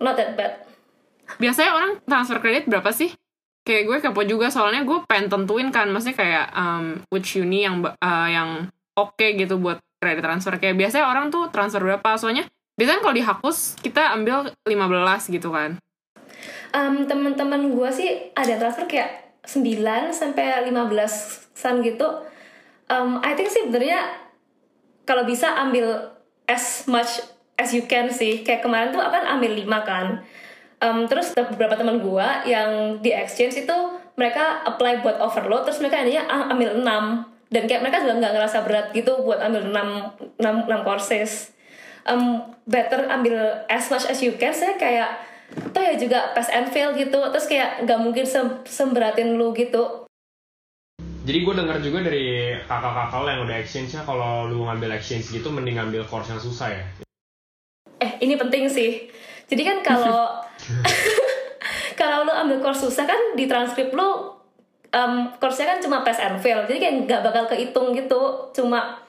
Not 0.00 0.16
that 0.16 0.32
bad. 0.36 0.64
Biasanya 1.36 1.70
orang 1.76 1.90
transfer 2.08 2.40
kredit 2.40 2.64
berapa 2.66 2.88
sih? 2.90 3.12
Kayak 3.60 3.82
gue 3.86 3.96
kepo 4.00 4.24
juga 4.24 4.48
soalnya 4.48 4.82
gue 4.88 5.04
pengen 5.04 5.28
tentuin 5.28 5.68
kan 5.68 5.92
maksudnya 5.92 6.16
kayak 6.16 6.46
um, 6.56 7.04
which 7.12 7.36
uni 7.36 7.68
yang 7.68 7.84
uh, 7.84 8.28
yang 8.28 8.72
oke 8.96 9.20
gitu 9.20 9.60
buat 9.60 9.76
kredit 10.00 10.24
transfer. 10.24 10.56
Kayak 10.56 10.80
biasanya 10.80 11.06
orang 11.06 11.28
tuh 11.28 11.52
transfer 11.52 11.84
berapa? 11.84 12.16
Soalnya 12.16 12.48
biasanya 12.80 13.04
kalau 13.04 13.14
di 13.14 13.22
Hakus 13.22 13.76
kita 13.84 14.16
ambil 14.16 14.56
15 14.64 15.36
gitu 15.36 15.52
kan. 15.52 15.76
Um, 16.70 17.06
teman-teman 17.06 17.74
gue 17.74 17.88
sih 17.90 18.30
ada 18.36 18.54
transfer 18.56 18.86
kayak 18.86 19.40
9 19.46 20.14
sampai 20.14 20.64
15-an 20.68 21.74
gitu. 21.82 22.06
Um, 22.90 23.18
I 23.22 23.34
think 23.34 23.50
sih 23.50 23.66
sebenarnya 23.66 24.06
kalau 25.08 25.26
bisa 25.26 25.50
ambil 25.58 26.14
as 26.46 26.86
much 26.86 27.22
as 27.58 27.74
you 27.74 27.84
can 27.90 28.10
sih. 28.10 28.46
Kayak 28.46 28.62
kemarin 28.62 28.94
tuh 28.94 29.02
akan 29.02 29.38
ambil 29.38 29.52
5 29.56 29.88
kan. 29.88 30.06
Um, 30.80 31.04
terus 31.04 31.36
beberapa 31.36 31.76
teman 31.76 32.00
gue 32.00 32.28
yang 32.48 33.02
di 33.04 33.12
exchange 33.12 33.60
itu 33.60 33.76
mereka 34.16 34.64
apply 34.64 35.04
buat 35.04 35.20
overload 35.20 35.68
terus 35.68 35.80
mereka 35.80 36.00
akhirnya 36.00 36.24
ambil 36.28 36.76
6 36.80 36.84
dan 37.50 37.62
kayak 37.66 37.82
mereka 37.84 38.00
juga 38.00 38.14
nggak 38.20 38.32
ngerasa 38.36 38.58
berat 38.64 38.86
gitu 38.92 39.12
buat 39.24 39.42
ambil 39.42 39.68
6, 39.68 40.40
6, 40.40 40.70
6 40.72 40.86
courses 40.86 41.52
um, 42.08 42.54
better 42.64 43.08
ambil 43.10 43.64
as 43.66 43.90
much 43.90 44.06
as 44.06 44.22
you 44.22 44.36
can 44.38 44.54
saya 44.54 44.78
kayak 44.78 45.20
toh 45.50 45.82
ya 45.82 45.94
juga 45.98 46.30
pass 46.34 46.50
and 46.50 46.70
fail 46.70 46.94
gitu 46.94 47.18
terus 47.30 47.46
kayak 47.50 47.82
nggak 47.86 48.00
mungkin 48.00 48.24
sem 48.26 48.62
semberatin 48.66 49.34
lu 49.34 49.50
gitu. 49.54 50.06
Jadi 51.20 51.38
gue 51.44 51.54
dengar 51.54 51.78
juga 51.84 51.98
dari 52.00 52.56
kakak-kakak 52.64 53.28
yang 53.28 53.44
udah 53.44 53.56
exchange-nya 53.60 54.02
kalau 54.08 54.48
lu 54.48 54.64
ngambil 54.66 54.96
exchange 54.96 55.30
gitu 55.30 55.52
mending 55.52 55.76
ngambil 55.76 56.02
course 56.08 56.32
yang 56.32 56.40
susah 56.40 56.72
ya. 56.72 56.84
eh 58.00 58.16
ini 58.24 58.34
penting 58.40 58.64
sih. 58.72 59.12
Jadi 59.44 59.62
kan 59.62 59.78
kalau 59.84 60.40
kalau 62.00 62.24
lu 62.24 62.32
ambil 62.32 62.64
course 62.64 62.88
susah 62.88 63.04
kan 63.04 63.36
di 63.36 63.44
transkrip 63.44 63.92
lu 63.92 64.40
um, 64.96 65.12
course-nya 65.36 65.76
kan 65.76 65.78
cuma 65.84 66.00
pass 66.00 66.18
and 66.18 66.40
fail. 66.40 66.64
Jadi 66.64 66.80
kayak 66.80 66.94
nggak 67.04 67.22
bakal 67.22 67.44
kehitung 67.52 67.92
gitu. 67.92 68.50
Cuma 68.56 69.04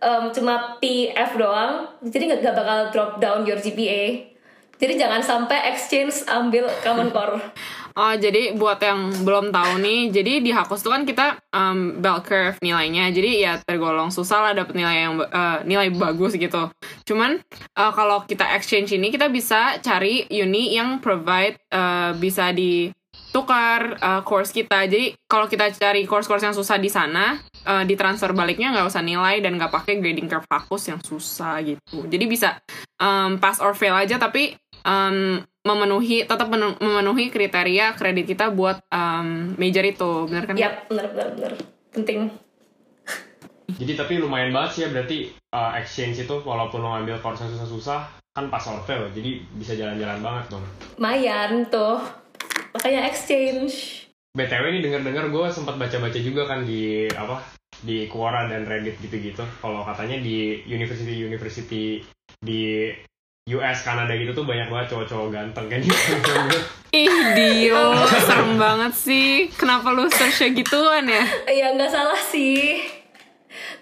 um, 0.00 0.32
cuma 0.32 0.80
PF 0.80 1.36
doang. 1.36 1.92
Jadi 2.00 2.32
nggak 2.32 2.56
bakal 2.56 2.78
drop 2.88 3.10
down 3.20 3.44
your 3.44 3.60
GPA 3.60 4.31
jadi 4.80 5.06
jangan 5.06 5.22
sampai 5.24 5.72
exchange 5.72 6.24
ambil 6.28 6.68
common 6.84 7.10
core 7.10 7.40
Oh, 7.92 8.16
jadi 8.16 8.56
buat 8.56 8.80
yang 8.80 9.12
belum 9.20 9.52
tahu 9.52 9.84
nih, 9.84 10.08
jadi 10.08 10.40
di 10.40 10.48
Hakus 10.48 10.80
tuh 10.80 10.96
kan 10.96 11.04
kita 11.04 11.36
um, 11.52 12.00
bell 12.00 12.24
curve 12.24 12.56
nilainya. 12.64 13.12
Jadi 13.12 13.44
ya 13.44 13.60
tergolong 13.60 14.08
susah 14.08 14.48
lah 14.48 14.52
dapet 14.56 14.80
nilai 14.80 14.96
yang 15.04 15.20
uh, 15.20 15.60
nilai 15.68 15.92
bagus 15.92 16.32
gitu. 16.32 16.72
Cuman 17.04 17.36
uh, 17.76 17.92
kalau 17.92 18.24
kita 18.24 18.48
exchange 18.56 18.96
ini 18.96 19.12
kita 19.12 19.28
bisa 19.28 19.76
cari 19.84 20.24
uni 20.32 20.72
yang 20.72 21.04
provide 21.04 21.60
uh, 21.68 22.16
bisa 22.16 22.48
di 22.56 22.88
tukar 23.32 24.00
uh, 24.00 24.24
course 24.24 24.56
kita. 24.56 24.88
Jadi 24.88 25.12
kalau 25.28 25.44
kita 25.44 25.68
cari 25.76 26.08
course-course 26.08 26.48
yang 26.48 26.56
susah 26.56 26.80
di 26.80 26.88
sana, 26.88 27.36
uh, 27.68 27.84
di 27.84 27.92
transfer 27.92 28.32
baliknya 28.32 28.72
nggak 28.72 28.88
usah 28.88 29.04
nilai 29.04 29.40
dan 29.44 29.60
nggak 29.60 29.72
pakai 29.72 30.00
grading 30.00 30.32
curve 30.32 30.48
Hakus 30.48 30.88
yang 30.88 31.00
susah 31.00 31.60
gitu. 31.60 32.08
Jadi 32.08 32.24
bisa 32.24 32.56
um, 33.00 33.36
pass 33.36 33.60
or 33.60 33.76
fail 33.76 33.96
aja 33.96 34.16
tapi 34.16 34.56
um, 34.82 35.42
memenuhi 35.62 36.26
tetap 36.26 36.50
menu- 36.50 36.78
memenuhi 36.82 37.30
kriteria 37.30 37.94
kredit 37.94 38.26
kita 38.26 38.50
buat 38.50 38.82
um, 38.90 39.54
major 39.58 39.86
itu, 39.86 40.26
benar 40.26 40.44
kan? 40.46 40.54
Yap, 40.58 40.90
bener 40.90 41.06
bener 41.14 41.28
bener. 41.38 41.52
Penting. 41.92 42.20
Jadi 43.72 43.92
tapi 43.96 44.20
lumayan 44.20 44.52
banget 44.52 44.70
sih 44.74 44.80
ya 44.84 44.88
berarti 44.92 45.32
uh, 45.54 45.72
exchange 45.80 46.28
itu 46.28 46.36
walaupun 46.44 46.84
lo 46.84 46.92
ngambil 46.92 47.24
course 47.24 47.46
susah-susah 47.46 48.20
kan 48.32 48.48
pas 48.48 48.64
or 48.64 48.80
fail 48.88 49.12
jadi 49.12 49.44
bisa 49.56 49.76
jalan-jalan 49.76 50.20
banget 50.20 50.44
dong. 50.52 50.64
Lumayan 50.96 51.68
tuh. 51.68 52.00
Makanya 52.72 53.08
exchange. 53.08 54.08
BTW 54.32 54.64
ini 54.72 54.80
denger-dengar 54.80 55.28
gue 55.28 55.46
sempat 55.52 55.76
baca-baca 55.76 56.16
juga 56.16 56.48
kan 56.48 56.64
di 56.64 57.04
apa 57.12 57.44
di 57.84 58.08
Quora 58.08 58.48
dan 58.48 58.64
Reddit 58.64 58.96
gitu-gitu. 59.04 59.44
Kalau 59.60 59.84
katanya 59.84 60.16
di 60.24 60.64
university-university 60.64 62.00
di 62.40 62.88
US, 63.42 63.82
Kanada 63.82 64.14
gitu 64.14 64.30
tuh 64.30 64.46
banyak 64.46 64.70
banget 64.70 64.94
cowok-cowok 64.94 65.34
ganteng 65.34 65.66
kan 65.66 65.82
Ih 66.94 67.10
Dio, 67.34 67.90
serem 68.22 68.54
banget 68.54 68.94
sih. 68.94 69.50
Kenapa 69.50 69.90
lu 69.90 70.06
search 70.06 70.46
gituan 70.54 71.02
ya? 71.10 71.26
Iya 71.50 71.74
nggak 71.74 71.90
salah 71.90 72.14
sih. 72.14 72.86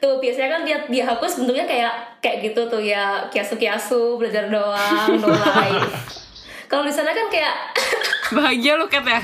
Tuh 0.01 0.17
biasanya 0.17 0.57
kan 0.57 0.61
dia 0.65 0.81
dia 0.89 1.05
hapus 1.05 1.45
bentuknya 1.45 1.69
kayak 1.69 1.93
kayak 2.25 2.41
gitu 2.41 2.73
tuh 2.73 2.81
ya 2.81 3.29
kiasu 3.29 3.61
kiasu 3.61 4.17
belajar 4.17 4.49
doang 4.49 5.21
no 5.21 5.29
life. 5.29 5.93
Kalau 6.65 6.89
di 6.89 6.95
sana 6.97 7.13
kan 7.13 7.29
kayak 7.29 7.53
Bahagia 8.41 8.81
lu 8.81 8.89
Kat 8.89 9.05
ya? 9.05 9.21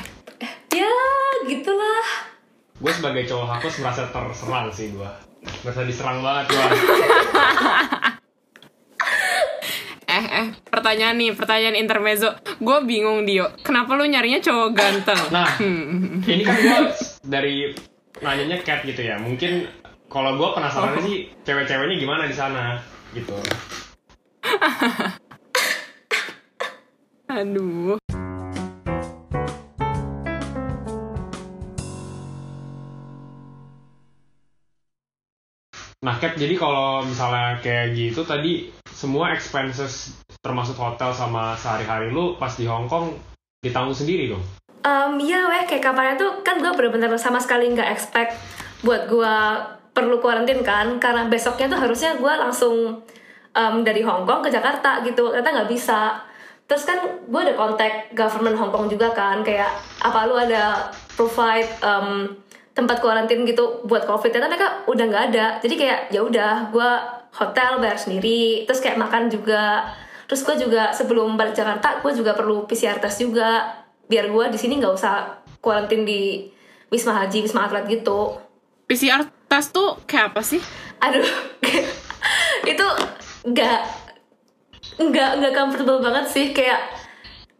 ya 0.69 0.93
gitulah. 1.49 2.05
gue 2.77 2.93
sebagai 2.93 3.25
cowok 3.25 3.57
hapus 3.57 3.75
merasa 3.81 4.03
terserang 4.13 4.69
sih 4.69 4.93
gue. 4.93 5.11
Merasa 5.65 5.81
diserang 5.81 6.21
banget 6.21 6.53
gue. 6.53 6.67
Pertanyaan 10.87 11.19
nih, 11.19 11.35
pertanyaan 11.35 11.77
intermezzo. 11.83 12.31
Gue 12.63 12.79
bingung 12.87 13.27
Dio, 13.27 13.51
kenapa 13.67 13.99
lu 13.99 14.07
nyarinya 14.07 14.39
cowok 14.39 14.71
ganteng? 14.71 15.19
Nah, 15.35 15.51
Hmm. 15.59 16.23
ini 16.23 16.47
kan 16.47 16.55
gue 16.63 16.79
dari 17.27 17.75
nanyanya 18.23 18.63
cat 18.63 18.87
gitu 18.87 19.03
ya. 19.03 19.19
Mungkin 19.19 19.67
kalau 20.07 20.39
gue 20.39 20.49
penasaran 20.55 21.03
sih 21.03 21.27
cewek-ceweknya 21.43 21.99
gimana 21.99 22.31
di 22.31 22.37
sana 22.39 22.79
gitu. 23.19 23.35
Aduh. 27.35 27.99
Nah, 36.07 36.15
Cat, 36.23 36.39
jadi 36.39 36.55
kalau 36.55 37.03
misalnya 37.03 37.59
kayak 37.59 37.99
gitu 37.99 38.23
tadi 38.23 38.71
semua 38.97 39.37
expenses 39.37 40.17
termasuk 40.41 40.81
hotel 40.81 41.13
sama 41.13 41.53
sehari-hari 41.61 42.09
lu 42.09 42.41
pas 42.41 42.57
di 42.57 42.65
Hong 42.65 42.89
Kong 42.89 43.13
ditanggung 43.61 43.93
sendiri 43.93 44.33
dong. 44.33 44.41
Um, 44.81 45.21
iya 45.21 45.45
weh 45.53 45.69
kayak 45.69 45.85
kapannya 45.85 46.17
tuh 46.17 46.41
kan 46.41 46.57
gue 46.65 46.73
bener-bener 46.73 47.13
sama 47.21 47.37
sekali 47.37 47.69
nggak 47.77 47.93
expect 47.93 48.33
buat 48.81 49.05
gue 49.05 49.35
perlu 49.93 50.17
kuarantin 50.25 50.65
kan 50.65 50.97
karena 50.97 51.29
besoknya 51.29 51.77
tuh 51.77 51.81
harusnya 51.85 52.17
gue 52.17 52.33
langsung 52.41 53.05
um, 53.53 53.75
dari 53.85 54.01
Hong 54.01 54.25
Kong 54.25 54.41
ke 54.41 54.49
Jakarta 54.49 55.05
gitu 55.05 55.29
ternyata 55.29 55.61
nggak 55.61 55.71
bisa. 55.71 56.25
Terus 56.65 56.89
kan 56.89 56.99
gue 57.29 57.41
ada 57.41 57.53
kontak 57.53 58.17
government 58.17 58.57
Hong 58.57 58.73
Kong 58.73 58.89
juga 58.89 59.13
kan 59.13 59.45
kayak 59.45 59.77
apa 60.01 60.25
lu 60.25 60.41
ada 60.41 60.89
provide 61.13 61.69
um, 61.85 62.33
tempat 62.73 63.05
kuarantin 63.05 63.45
gitu 63.45 63.85
buat 63.85 64.09
covid? 64.09 64.33
Ternyata 64.33 64.49
mereka 64.49 64.71
udah 64.89 65.05
nggak 65.05 65.25
ada. 65.35 65.47
Jadi 65.61 65.75
kayak 65.77 66.01
ya 66.15 66.21
udah 66.25 66.73
gue 66.73 66.91
hotel 67.37 67.79
bayar 67.79 68.01
sendiri 68.01 68.65
terus 68.65 68.81
kayak 68.81 68.97
makan 68.97 69.29
juga. 69.29 69.85
Terus 70.27 70.43
gue 70.43 70.67
juga 70.67 70.91
sebelum 70.91 71.39
balik 71.39 71.55
Jakarta 71.55 72.03
gue 72.03 72.13
juga 72.17 72.35
perlu 72.35 72.65
PCR 72.67 72.99
test 72.99 73.23
juga. 73.23 73.85
Biar 74.09 74.33
gue 74.33 74.45
di 74.51 74.59
sini 74.59 74.81
nggak 74.81 74.95
usah 74.97 75.45
kuarantin 75.61 76.03
di 76.03 76.49
Wisma 76.91 77.15
Haji 77.23 77.45
Wisma 77.45 77.69
Atlet 77.69 77.87
gitu. 77.87 78.41
PCR 78.87 79.27
test 79.47 79.75
tuh 79.75 80.01
kayak 80.09 80.35
apa 80.35 80.43
sih? 80.43 80.63
aduh 80.97 81.21
itu 82.73 82.87
nggak 83.45 83.81
nggak 84.97 85.31
nggak 85.39 85.53
comfortable 85.55 86.01
banget 86.01 86.27
sih. 86.33 86.47
Kayak 86.57 86.81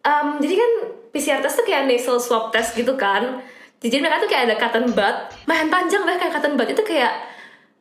um, 0.03 0.41
jadi 0.41 0.55
kan 0.57 0.71
PCR 1.13 1.41
test 1.45 1.61
tuh 1.61 1.67
kayak 1.69 1.85
nasal 1.85 2.17
swab 2.17 2.49
test 2.51 2.73
gitu 2.75 2.97
kan. 2.97 3.45
Jadi 3.77 4.01
mereka 4.01 4.25
tuh 4.25 4.31
kayak 4.33 4.51
ada 4.51 4.57
cotton 4.57 4.89
bud. 4.97 5.17
Main 5.45 5.69
panjang 5.69 6.03
lah 6.09 6.17
kayak 6.17 6.33
cotton 6.33 6.57
bud 6.57 6.69
itu 6.73 6.83
kayak 6.83 7.36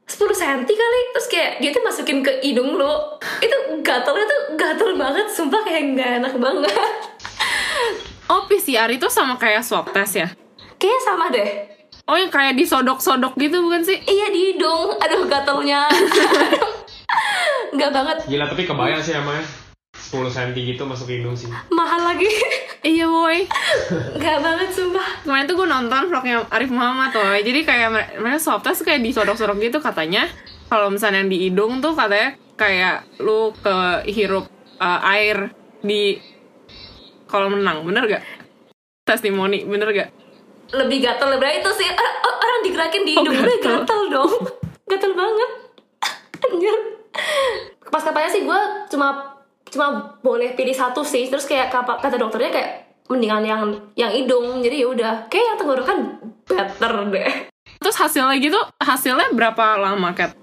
10 0.05 0.21
cm 0.31 0.61
kali. 0.63 0.99
Terus 1.11 1.27
kayak 1.27 1.51
dia 1.59 1.69
tuh 1.69 1.81
masukin 1.81 2.21
ke 2.21 2.31
hidung 2.41 2.77
lo. 2.77 3.17
Itu 3.39 3.55
gatalnya 3.81 4.25
tuh 4.25 4.41
gatal 4.53 4.93
banget. 4.93 5.25
Sumpah 5.27 5.61
kayak 5.61 5.83
nggak 5.93 6.09
enak 6.21 6.33
banget. 6.37 6.73
Oh, 8.25 8.49
PCR 8.49 8.89
itu 8.89 9.05
sama 9.05 9.37
kayak 9.37 9.61
swab 9.61 9.93
test 9.93 10.17
ya? 10.17 10.25
kayaknya 10.75 11.01
sama 11.05 11.29
deh. 11.29 11.45
Oh, 12.05 12.17
yang 12.17 12.33
kayak 12.33 12.57
disodok-sodok 12.57 13.37
gitu 13.37 13.61
bukan 13.61 13.85
sih? 13.85 14.01
iya 14.01 14.33
di 14.33 14.49
hidung. 14.49 14.97
Aduh 14.97 15.29
gatalnya 15.29 15.85
nggak 17.75 17.91
banget. 17.93 18.17
Gila, 18.25 18.45
tapi 18.49 18.65
kebayang 18.65 19.01
sih 19.01 19.13
emangnya 19.13 19.45
10 20.05 20.13
cm 20.27 20.49
gitu 20.55 20.83
masuk 20.83 21.07
hidung 21.07 21.33
sih. 21.33 21.49
mahal 21.67 22.05
lagi 22.05 22.29
Iya, 22.85 23.03
boy. 23.03 23.49
nggak 24.13 24.37
banget 24.39 24.69
sumpah 24.69 25.07
Kemarin 25.19 25.43
tuh 25.43 25.55
gue 25.55 25.67
nonton 25.67 26.01
vlognya 26.05 26.45
Arif 26.47 26.69
Muhammad 26.69 27.09
tuh. 27.09 27.33
Jadi 27.35 27.59
kayak 27.61 27.89
mere- 27.89 28.13
mereka 28.15 28.37
swab 28.39 28.61
test 28.61 28.81
kayak 28.81 29.01
disodok-sodok 29.01 29.57
gitu 29.57 29.77
katanya. 29.79 30.29
Kalau 30.65 30.87
misalnya 30.87 31.19
yang 31.19 31.31
di 31.31 31.39
hidung 31.41 31.79
tuh 31.79 31.91
katanya 31.91 32.37
kayak 32.53 33.09
lu 33.17 33.49
kehirup 33.57 34.45
uh, 34.77 35.01
air 35.03 35.49
di 35.79 36.21
kolam 37.25 37.57
renang, 37.57 37.81
bener 37.81 38.05
gak? 38.07 38.23
Testimoni, 39.01 39.61
bener 39.63 39.89
gak? 39.91 40.09
lebih 40.67 40.97
gatal 40.99 41.29
lebih 41.31 41.45
itu 41.55 41.71
sih 41.73 41.85
orang, 41.87 42.15
orang 42.25 42.61
digerakin 42.61 43.01
di 43.01 43.13
Oh, 43.13 43.21
hidung 43.21 43.33
udah 43.35 43.45
gatal. 43.55 43.73
gatal 43.79 44.01
dong 44.09 44.33
gatal 44.91 45.11
banget 45.13 45.49
anjir 46.43 46.75
pas 47.85 48.01
katanya 48.01 48.27
sih 48.27 48.41
gue 48.41 48.59
cuma 48.87 49.34
cuma 49.75 49.88
boleh 50.19 50.55
pilih 50.55 50.71
satu 50.71 51.03
sih 51.03 51.27
terus 51.27 51.43
kayak 51.43 51.67
kata, 51.67 51.99
kata 51.99 52.15
dokternya 52.15 52.49
kayak 52.49 52.69
mendingan 53.05 53.43
yang 53.43 53.61
yang 53.93 54.09
hidung 54.09 54.59
jadi 54.59 54.81
ya 54.81 54.88
udah 54.89 55.13
kayak 55.27 55.45
yang 55.45 55.57
tenggorokan 55.57 55.97
better 56.43 56.93
deh 57.09 57.31
Terus 57.75 57.97
hasilnya 57.99 58.33
gitu, 58.39 58.57
hasilnya 58.79 59.29
berapa 59.29 59.77
lama, 59.77 60.09
Kat? 60.09 60.33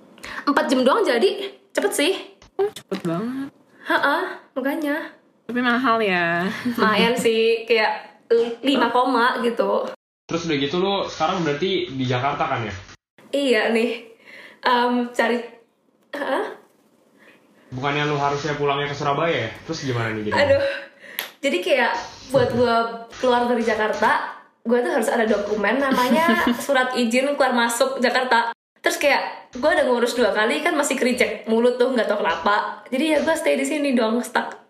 empat 0.45 0.69
jam 0.69 0.83
doang 0.83 1.03
jadi 1.03 1.51
cepet 1.73 1.91
sih 1.91 2.13
Oh, 2.55 2.69
cepet 2.69 3.03
banget. 3.03 3.49
ha 3.83 4.21
makanya 4.53 5.11
Tapi 5.43 5.59
mahal 5.59 5.99
ya. 5.99 6.47
lumayan 6.77 7.17
sih 7.17 7.65
kayak 7.65 8.23
lima 8.61 8.89
koma 8.89 9.41
gitu 9.41 9.89
Terus 10.23 10.47
udah 10.47 10.57
gitu 10.57 10.77
lu 10.79 10.95
sekarang 11.05 11.43
berarti 11.43 11.91
di 11.91 12.05
Jakarta 12.05 12.47
kan 12.47 12.63
ya? 12.63 12.75
iya 13.33 13.63
nih 13.69 14.13
Em, 14.63 15.11
cari 15.11 15.43
Hah? 16.13 16.62
Bukannya 17.73 18.05
lu 18.05 18.21
harusnya 18.21 18.53
pulangnya 18.61 18.93
ke 18.93 18.97
Surabaya 18.97 19.49
ya? 19.49 19.51
Terus 19.65 19.81
gimana 19.89 20.13
nih 20.13 20.29
jadi? 20.29 20.37
Aduh. 20.37 20.63
Jadi 21.43 21.59
kayak 21.59 21.93
buat 22.31 22.51
gue 22.55 22.77
keluar 23.19 23.49
dari 23.51 23.65
Jakarta, 23.65 24.39
gue 24.63 24.79
tuh 24.79 24.93
harus 24.93 25.09
ada 25.11 25.27
dokumen 25.27 25.81
namanya 25.83 26.47
surat 26.65 26.95
izin 26.95 27.35
keluar 27.35 27.57
masuk 27.57 27.99
Jakarta. 27.99 28.55
Terus 28.79 28.99
kayak 29.01 29.53
gue 29.57 29.67
udah 29.67 29.85
ngurus 29.89 30.15
dua 30.15 30.31
kali 30.31 30.61
kan 30.61 30.77
masih 30.77 30.95
kericek 30.95 31.49
mulut 31.51 31.81
tuh 31.81 31.91
nggak 31.91 32.07
tau 32.07 32.21
kenapa. 32.21 32.85
Jadi 32.93 33.05
ya 33.17 33.19
gue 33.25 33.35
stay 33.35 33.57
di 33.57 33.67
sini 33.67 33.97
dong 33.97 34.21
stuck. 34.21 34.63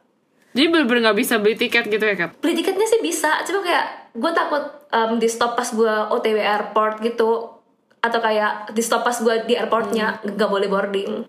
Jadi 0.53 0.69
bener-bener 0.69 1.09
gak 1.09 1.17
bisa 1.17 1.41
beli 1.41 1.57
tiket 1.57 1.89
gitu 1.89 2.05
ya, 2.05 2.13
Kat? 2.13 2.37
Beli 2.45 2.53
tiketnya 2.61 2.85
sih 2.85 3.01
bisa, 3.01 3.41
cuma 3.49 3.65
kayak 3.65 4.13
gue 4.13 4.31
takut 4.37 4.61
em, 4.93 5.17
di 5.17 5.25
stop 5.25 5.57
pas 5.57 5.65
gue 5.65 5.95
OTW 6.13 6.37
airport 6.37 7.01
gitu 7.01 7.57
atau 8.05 8.21
kayak 8.21 8.69
di 8.77 8.85
stop 8.85 9.01
pas 9.01 9.17
gue 9.17 9.49
di 9.49 9.57
airportnya 9.57 10.21
nggak 10.21 10.51
boleh 10.53 10.69
boarding. 10.69 11.25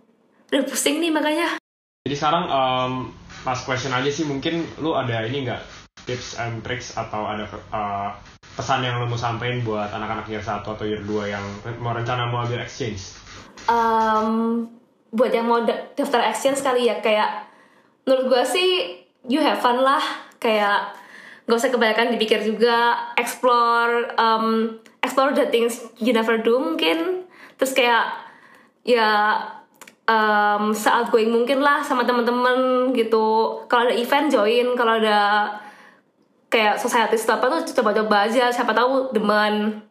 Udah 0.52 0.68
pusing 0.68 1.00
nih 1.00 1.08
makanya. 1.08 1.63
Jadi 2.04 2.20
sekarang 2.20 2.52
um, 2.52 2.94
last 3.48 3.64
question 3.64 3.96
aja 3.96 4.12
sih 4.12 4.28
mungkin 4.28 4.68
lu 4.84 4.92
ada 4.92 5.24
ini 5.24 5.48
nggak 5.48 5.64
tips 6.04 6.36
and 6.36 6.60
tricks 6.60 7.00
atau 7.00 7.24
ada 7.24 7.48
uh, 7.72 8.12
pesan 8.60 8.84
yang 8.84 9.00
lu 9.00 9.08
mau 9.08 9.16
sampaikan 9.16 9.64
buat 9.64 9.88
anak-anak 9.88 10.28
year 10.28 10.44
1 10.44 10.68
atau 10.68 10.84
year 10.84 11.00
2 11.00 11.32
yang 11.32 11.44
mau 11.80 11.96
rencana 11.96 12.28
mau 12.28 12.44
ambil 12.44 12.60
exchange? 12.60 13.24
um, 13.72 14.68
buat 15.14 15.32
yang 15.32 15.48
mau 15.48 15.64
da- 15.64 15.94
daftar 15.94 16.28
exchange 16.28 16.60
kali 16.60 16.90
ya 16.90 17.00
kayak 17.00 17.48
menurut 18.04 18.26
gue 18.34 18.44
sih 18.52 18.70
you 19.30 19.40
have 19.40 19.62
fun 19.62 19.80
lah 19.80 20.02
kayak 20.42 20.92
gak 21.48 21.56
usah 21.60 21.72
kebanyakan 21.72 22.16
dipikir 22.16 22.44
juga 22.44 23.00
explore 23.16 24.12
um, 24.20 24.80
explore 25.00 25.32
the 25.36 25.48
things 25.48 25.80
you 26.00 26.12
never 26.12 26.40
do 26.40 26.60
mungkin 26.60 27.28
terus 27.56 27.72
kayak 27.72 28.12
ya 28.84 29.40
um, 30.08 30.76
se-outgoing 30.76 31.32
mungkin 31.32 31.64
lah 31.64 31.84
sama 31.84 32.04
teman-teman 32.04 32.92
gitu. 32.96 33.60
Kalau 33.68 33.88
ada 33.88 33.96
event 33.96 34.28
join. 34.32 34.68
Kalau 34.76 35.00
ada 35.00 35.20
kayak 36.52 36.78
society 36.78 37.18
apa 37.18 37.46
tuh 37.50 37.74
coba-coba 37.82 38.30
aja 38.30 38.52
siapa 38.54 38.76
tahu 38.76 39.16
demen. 39.16 39.82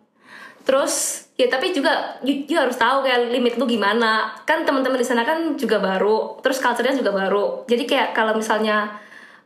Terus 0.63 1.27
ya 1.35 1.51
tapi 1.51 1.75
juga 1.75 2.23
you, 2.23 2.47
you 2.47 2.55
harus 2.55 2.79
tahu 2.79 3.03
kayak 3.03 3.33
limit 3.33 3.59
lu 3.59 3.67
gimana. 3.67 4.37
Kan 4.47 4.63
teman-teman 4.63 5.01
di 5.01 5.07
sana 5.07 5.27
kan 5.27 5.59
juga 5.59 5.83
baru. 5.83 6.39
Terus 6.45 6.63
culture-nya 6.63 6.95
juga 6.95 7.11
baru. 7.11 7.67
Jadi 7.67 7.83
kayak 7.89 8.15
kalau 8.15 8.37
misalnya 8.39 8.95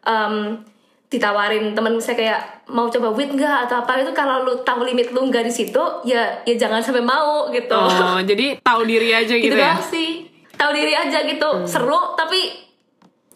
um, 0.04 0.60
ditawarin 1.06 1.70
temen 1.70 1.94
misalnya 1.94 2.18
kayak 2.18 2.40
mau 2.66 2.90
coba 2.90 3.14
wit 3.14 3.30
nggak? 3.30 3.70
atau 3.70 3.86
apa 3.86 4.02
itu 4.02 4.10
kalau 4.10 4.42
lu 4.42 4.58
tahu 4.66 4.82
limit 4.82 5.14
lu 5.14 5.30
nggak 5.30 5.46
di 5.46 5.54
situ 5.54 5.78
ya 6.02 6.42
ya 6.42 6.54
jangan 6.58 6.82
sampai 6.82 7.00
mau 7.00 7.46
gitu. 7.54 7.78
Oh, 7.78 8.18
jadi 8.20 8.58
tahu 8.58 8.82
diri 8.82 9.14
aja 9.14 9.34
gitu, 9.38 9.54
gitu 9.54 9.56
ya. 9.56 9.78
sih 9.78 10.25
tahu 10.56 10.70
diri 10.72 10.92
aja 10.96 11.22
gitu 11.28 11.68
seru 11.68 12.16
tapi 12.16 12.66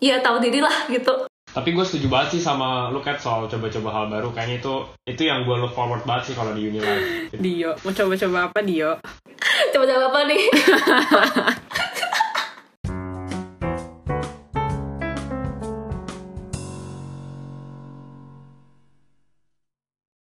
ya 0.01 0.19
tahu 0.25 0.41
diri 0.41 0.65
lah 0.65 0.89
gitu 0.89 1.29
Tapi 1.51 1.75
gue 1.75 1.83
setuju 1.83 2.07
banget 2.07 2.39
sih 2.39 2.43
sama 2.47 2.95
lu 2.95 3.03
Kat 3.03 3.19
soal 3.19 3.51
coba-coba 3.51 3.91
hal 3.91 4.07
baru. 4.07 4.31
Kayaknya 4.31 4.63
itu 4.63 4.75
itu 5.03 5.23
yang 5.27 5.43
gue 5.43 5.59
look 5.59 5.75
forward 5.75 6.07
banget 6.07 6.31
sih 6.31 6.35
kalau 6.39 6.55
di 6.55 6.71
Unilife. 6.71 7.27
Dio, 7.43 7.75
mau 7.83 7.91
coba-coba 7.91 8.39
apa 8.47 8.63
Dio? 8.63 9.03
coba-coba 9.75 10.15
apa 10.15 10.21
nih 10.31 10.43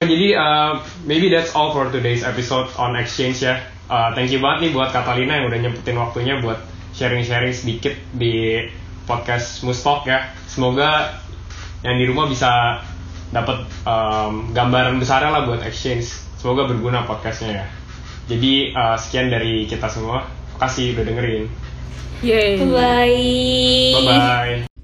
Jadi 0.08 0.38
uh, 0.38 0.86
maybe 1.10 1.34
that's 1.34 1.52
all 1.58 1.74
for 1.74 1.90
today's 1.90 2.22
episode 2.22 2.70
on 2.78 2.94
exchange 2.96 3.42
ya. 3.42 3.60
Uh, 3.90 4.14
thank 4.14 4.30
you 4.30 4.38
banget 4.38 4.70
nih 4.70 4.72
buat 4.78 4.94
Catalina 4.94 5.42
yang 5.42 5.50
udah 5.50 5.60
nyempetin 5.66 5.98
waktunya 5.98 6.38
buat 6.40 6.77
sharing-sharing 6.98 7.54
sedikit 7.54 7.94
di 8.18 8.66
podcast 9.06 9.62
Mustalk 9.62 10.10
ya. 10.10 10.34
Semoga 10.50 11.22
yang 11.86 12.02
di 12.02 12.10
rumah 12.10 12.26
bisa 12.26 12.82
dapat 13.30 13.70
um, 13.86 14.50
gambaran 14.52 14.98
besar 14.98 15.22
lah 15.30 15.46
buat 15.46 15.62
exchange. 15.62 16.10
Semoga 16.42 16.66
berguna 16.66 17.06
podcastnya 17.06 17.64
ya. 17.64 17.66
Jadi 18.28 18.74
uh, 18.74 18.98
sekian 18.98 19.30
dari 19.30 19.70
kita 19.70 19.88
semua. 19.88 20.26
Makasih 20.58 20.98
udah 20.98 21.06
dengerin. 21.06 21.46
Yeay. 22.26 22.58
bye 22.58 23.14
Bye 23.94 24.04
bye. 24.04 24.77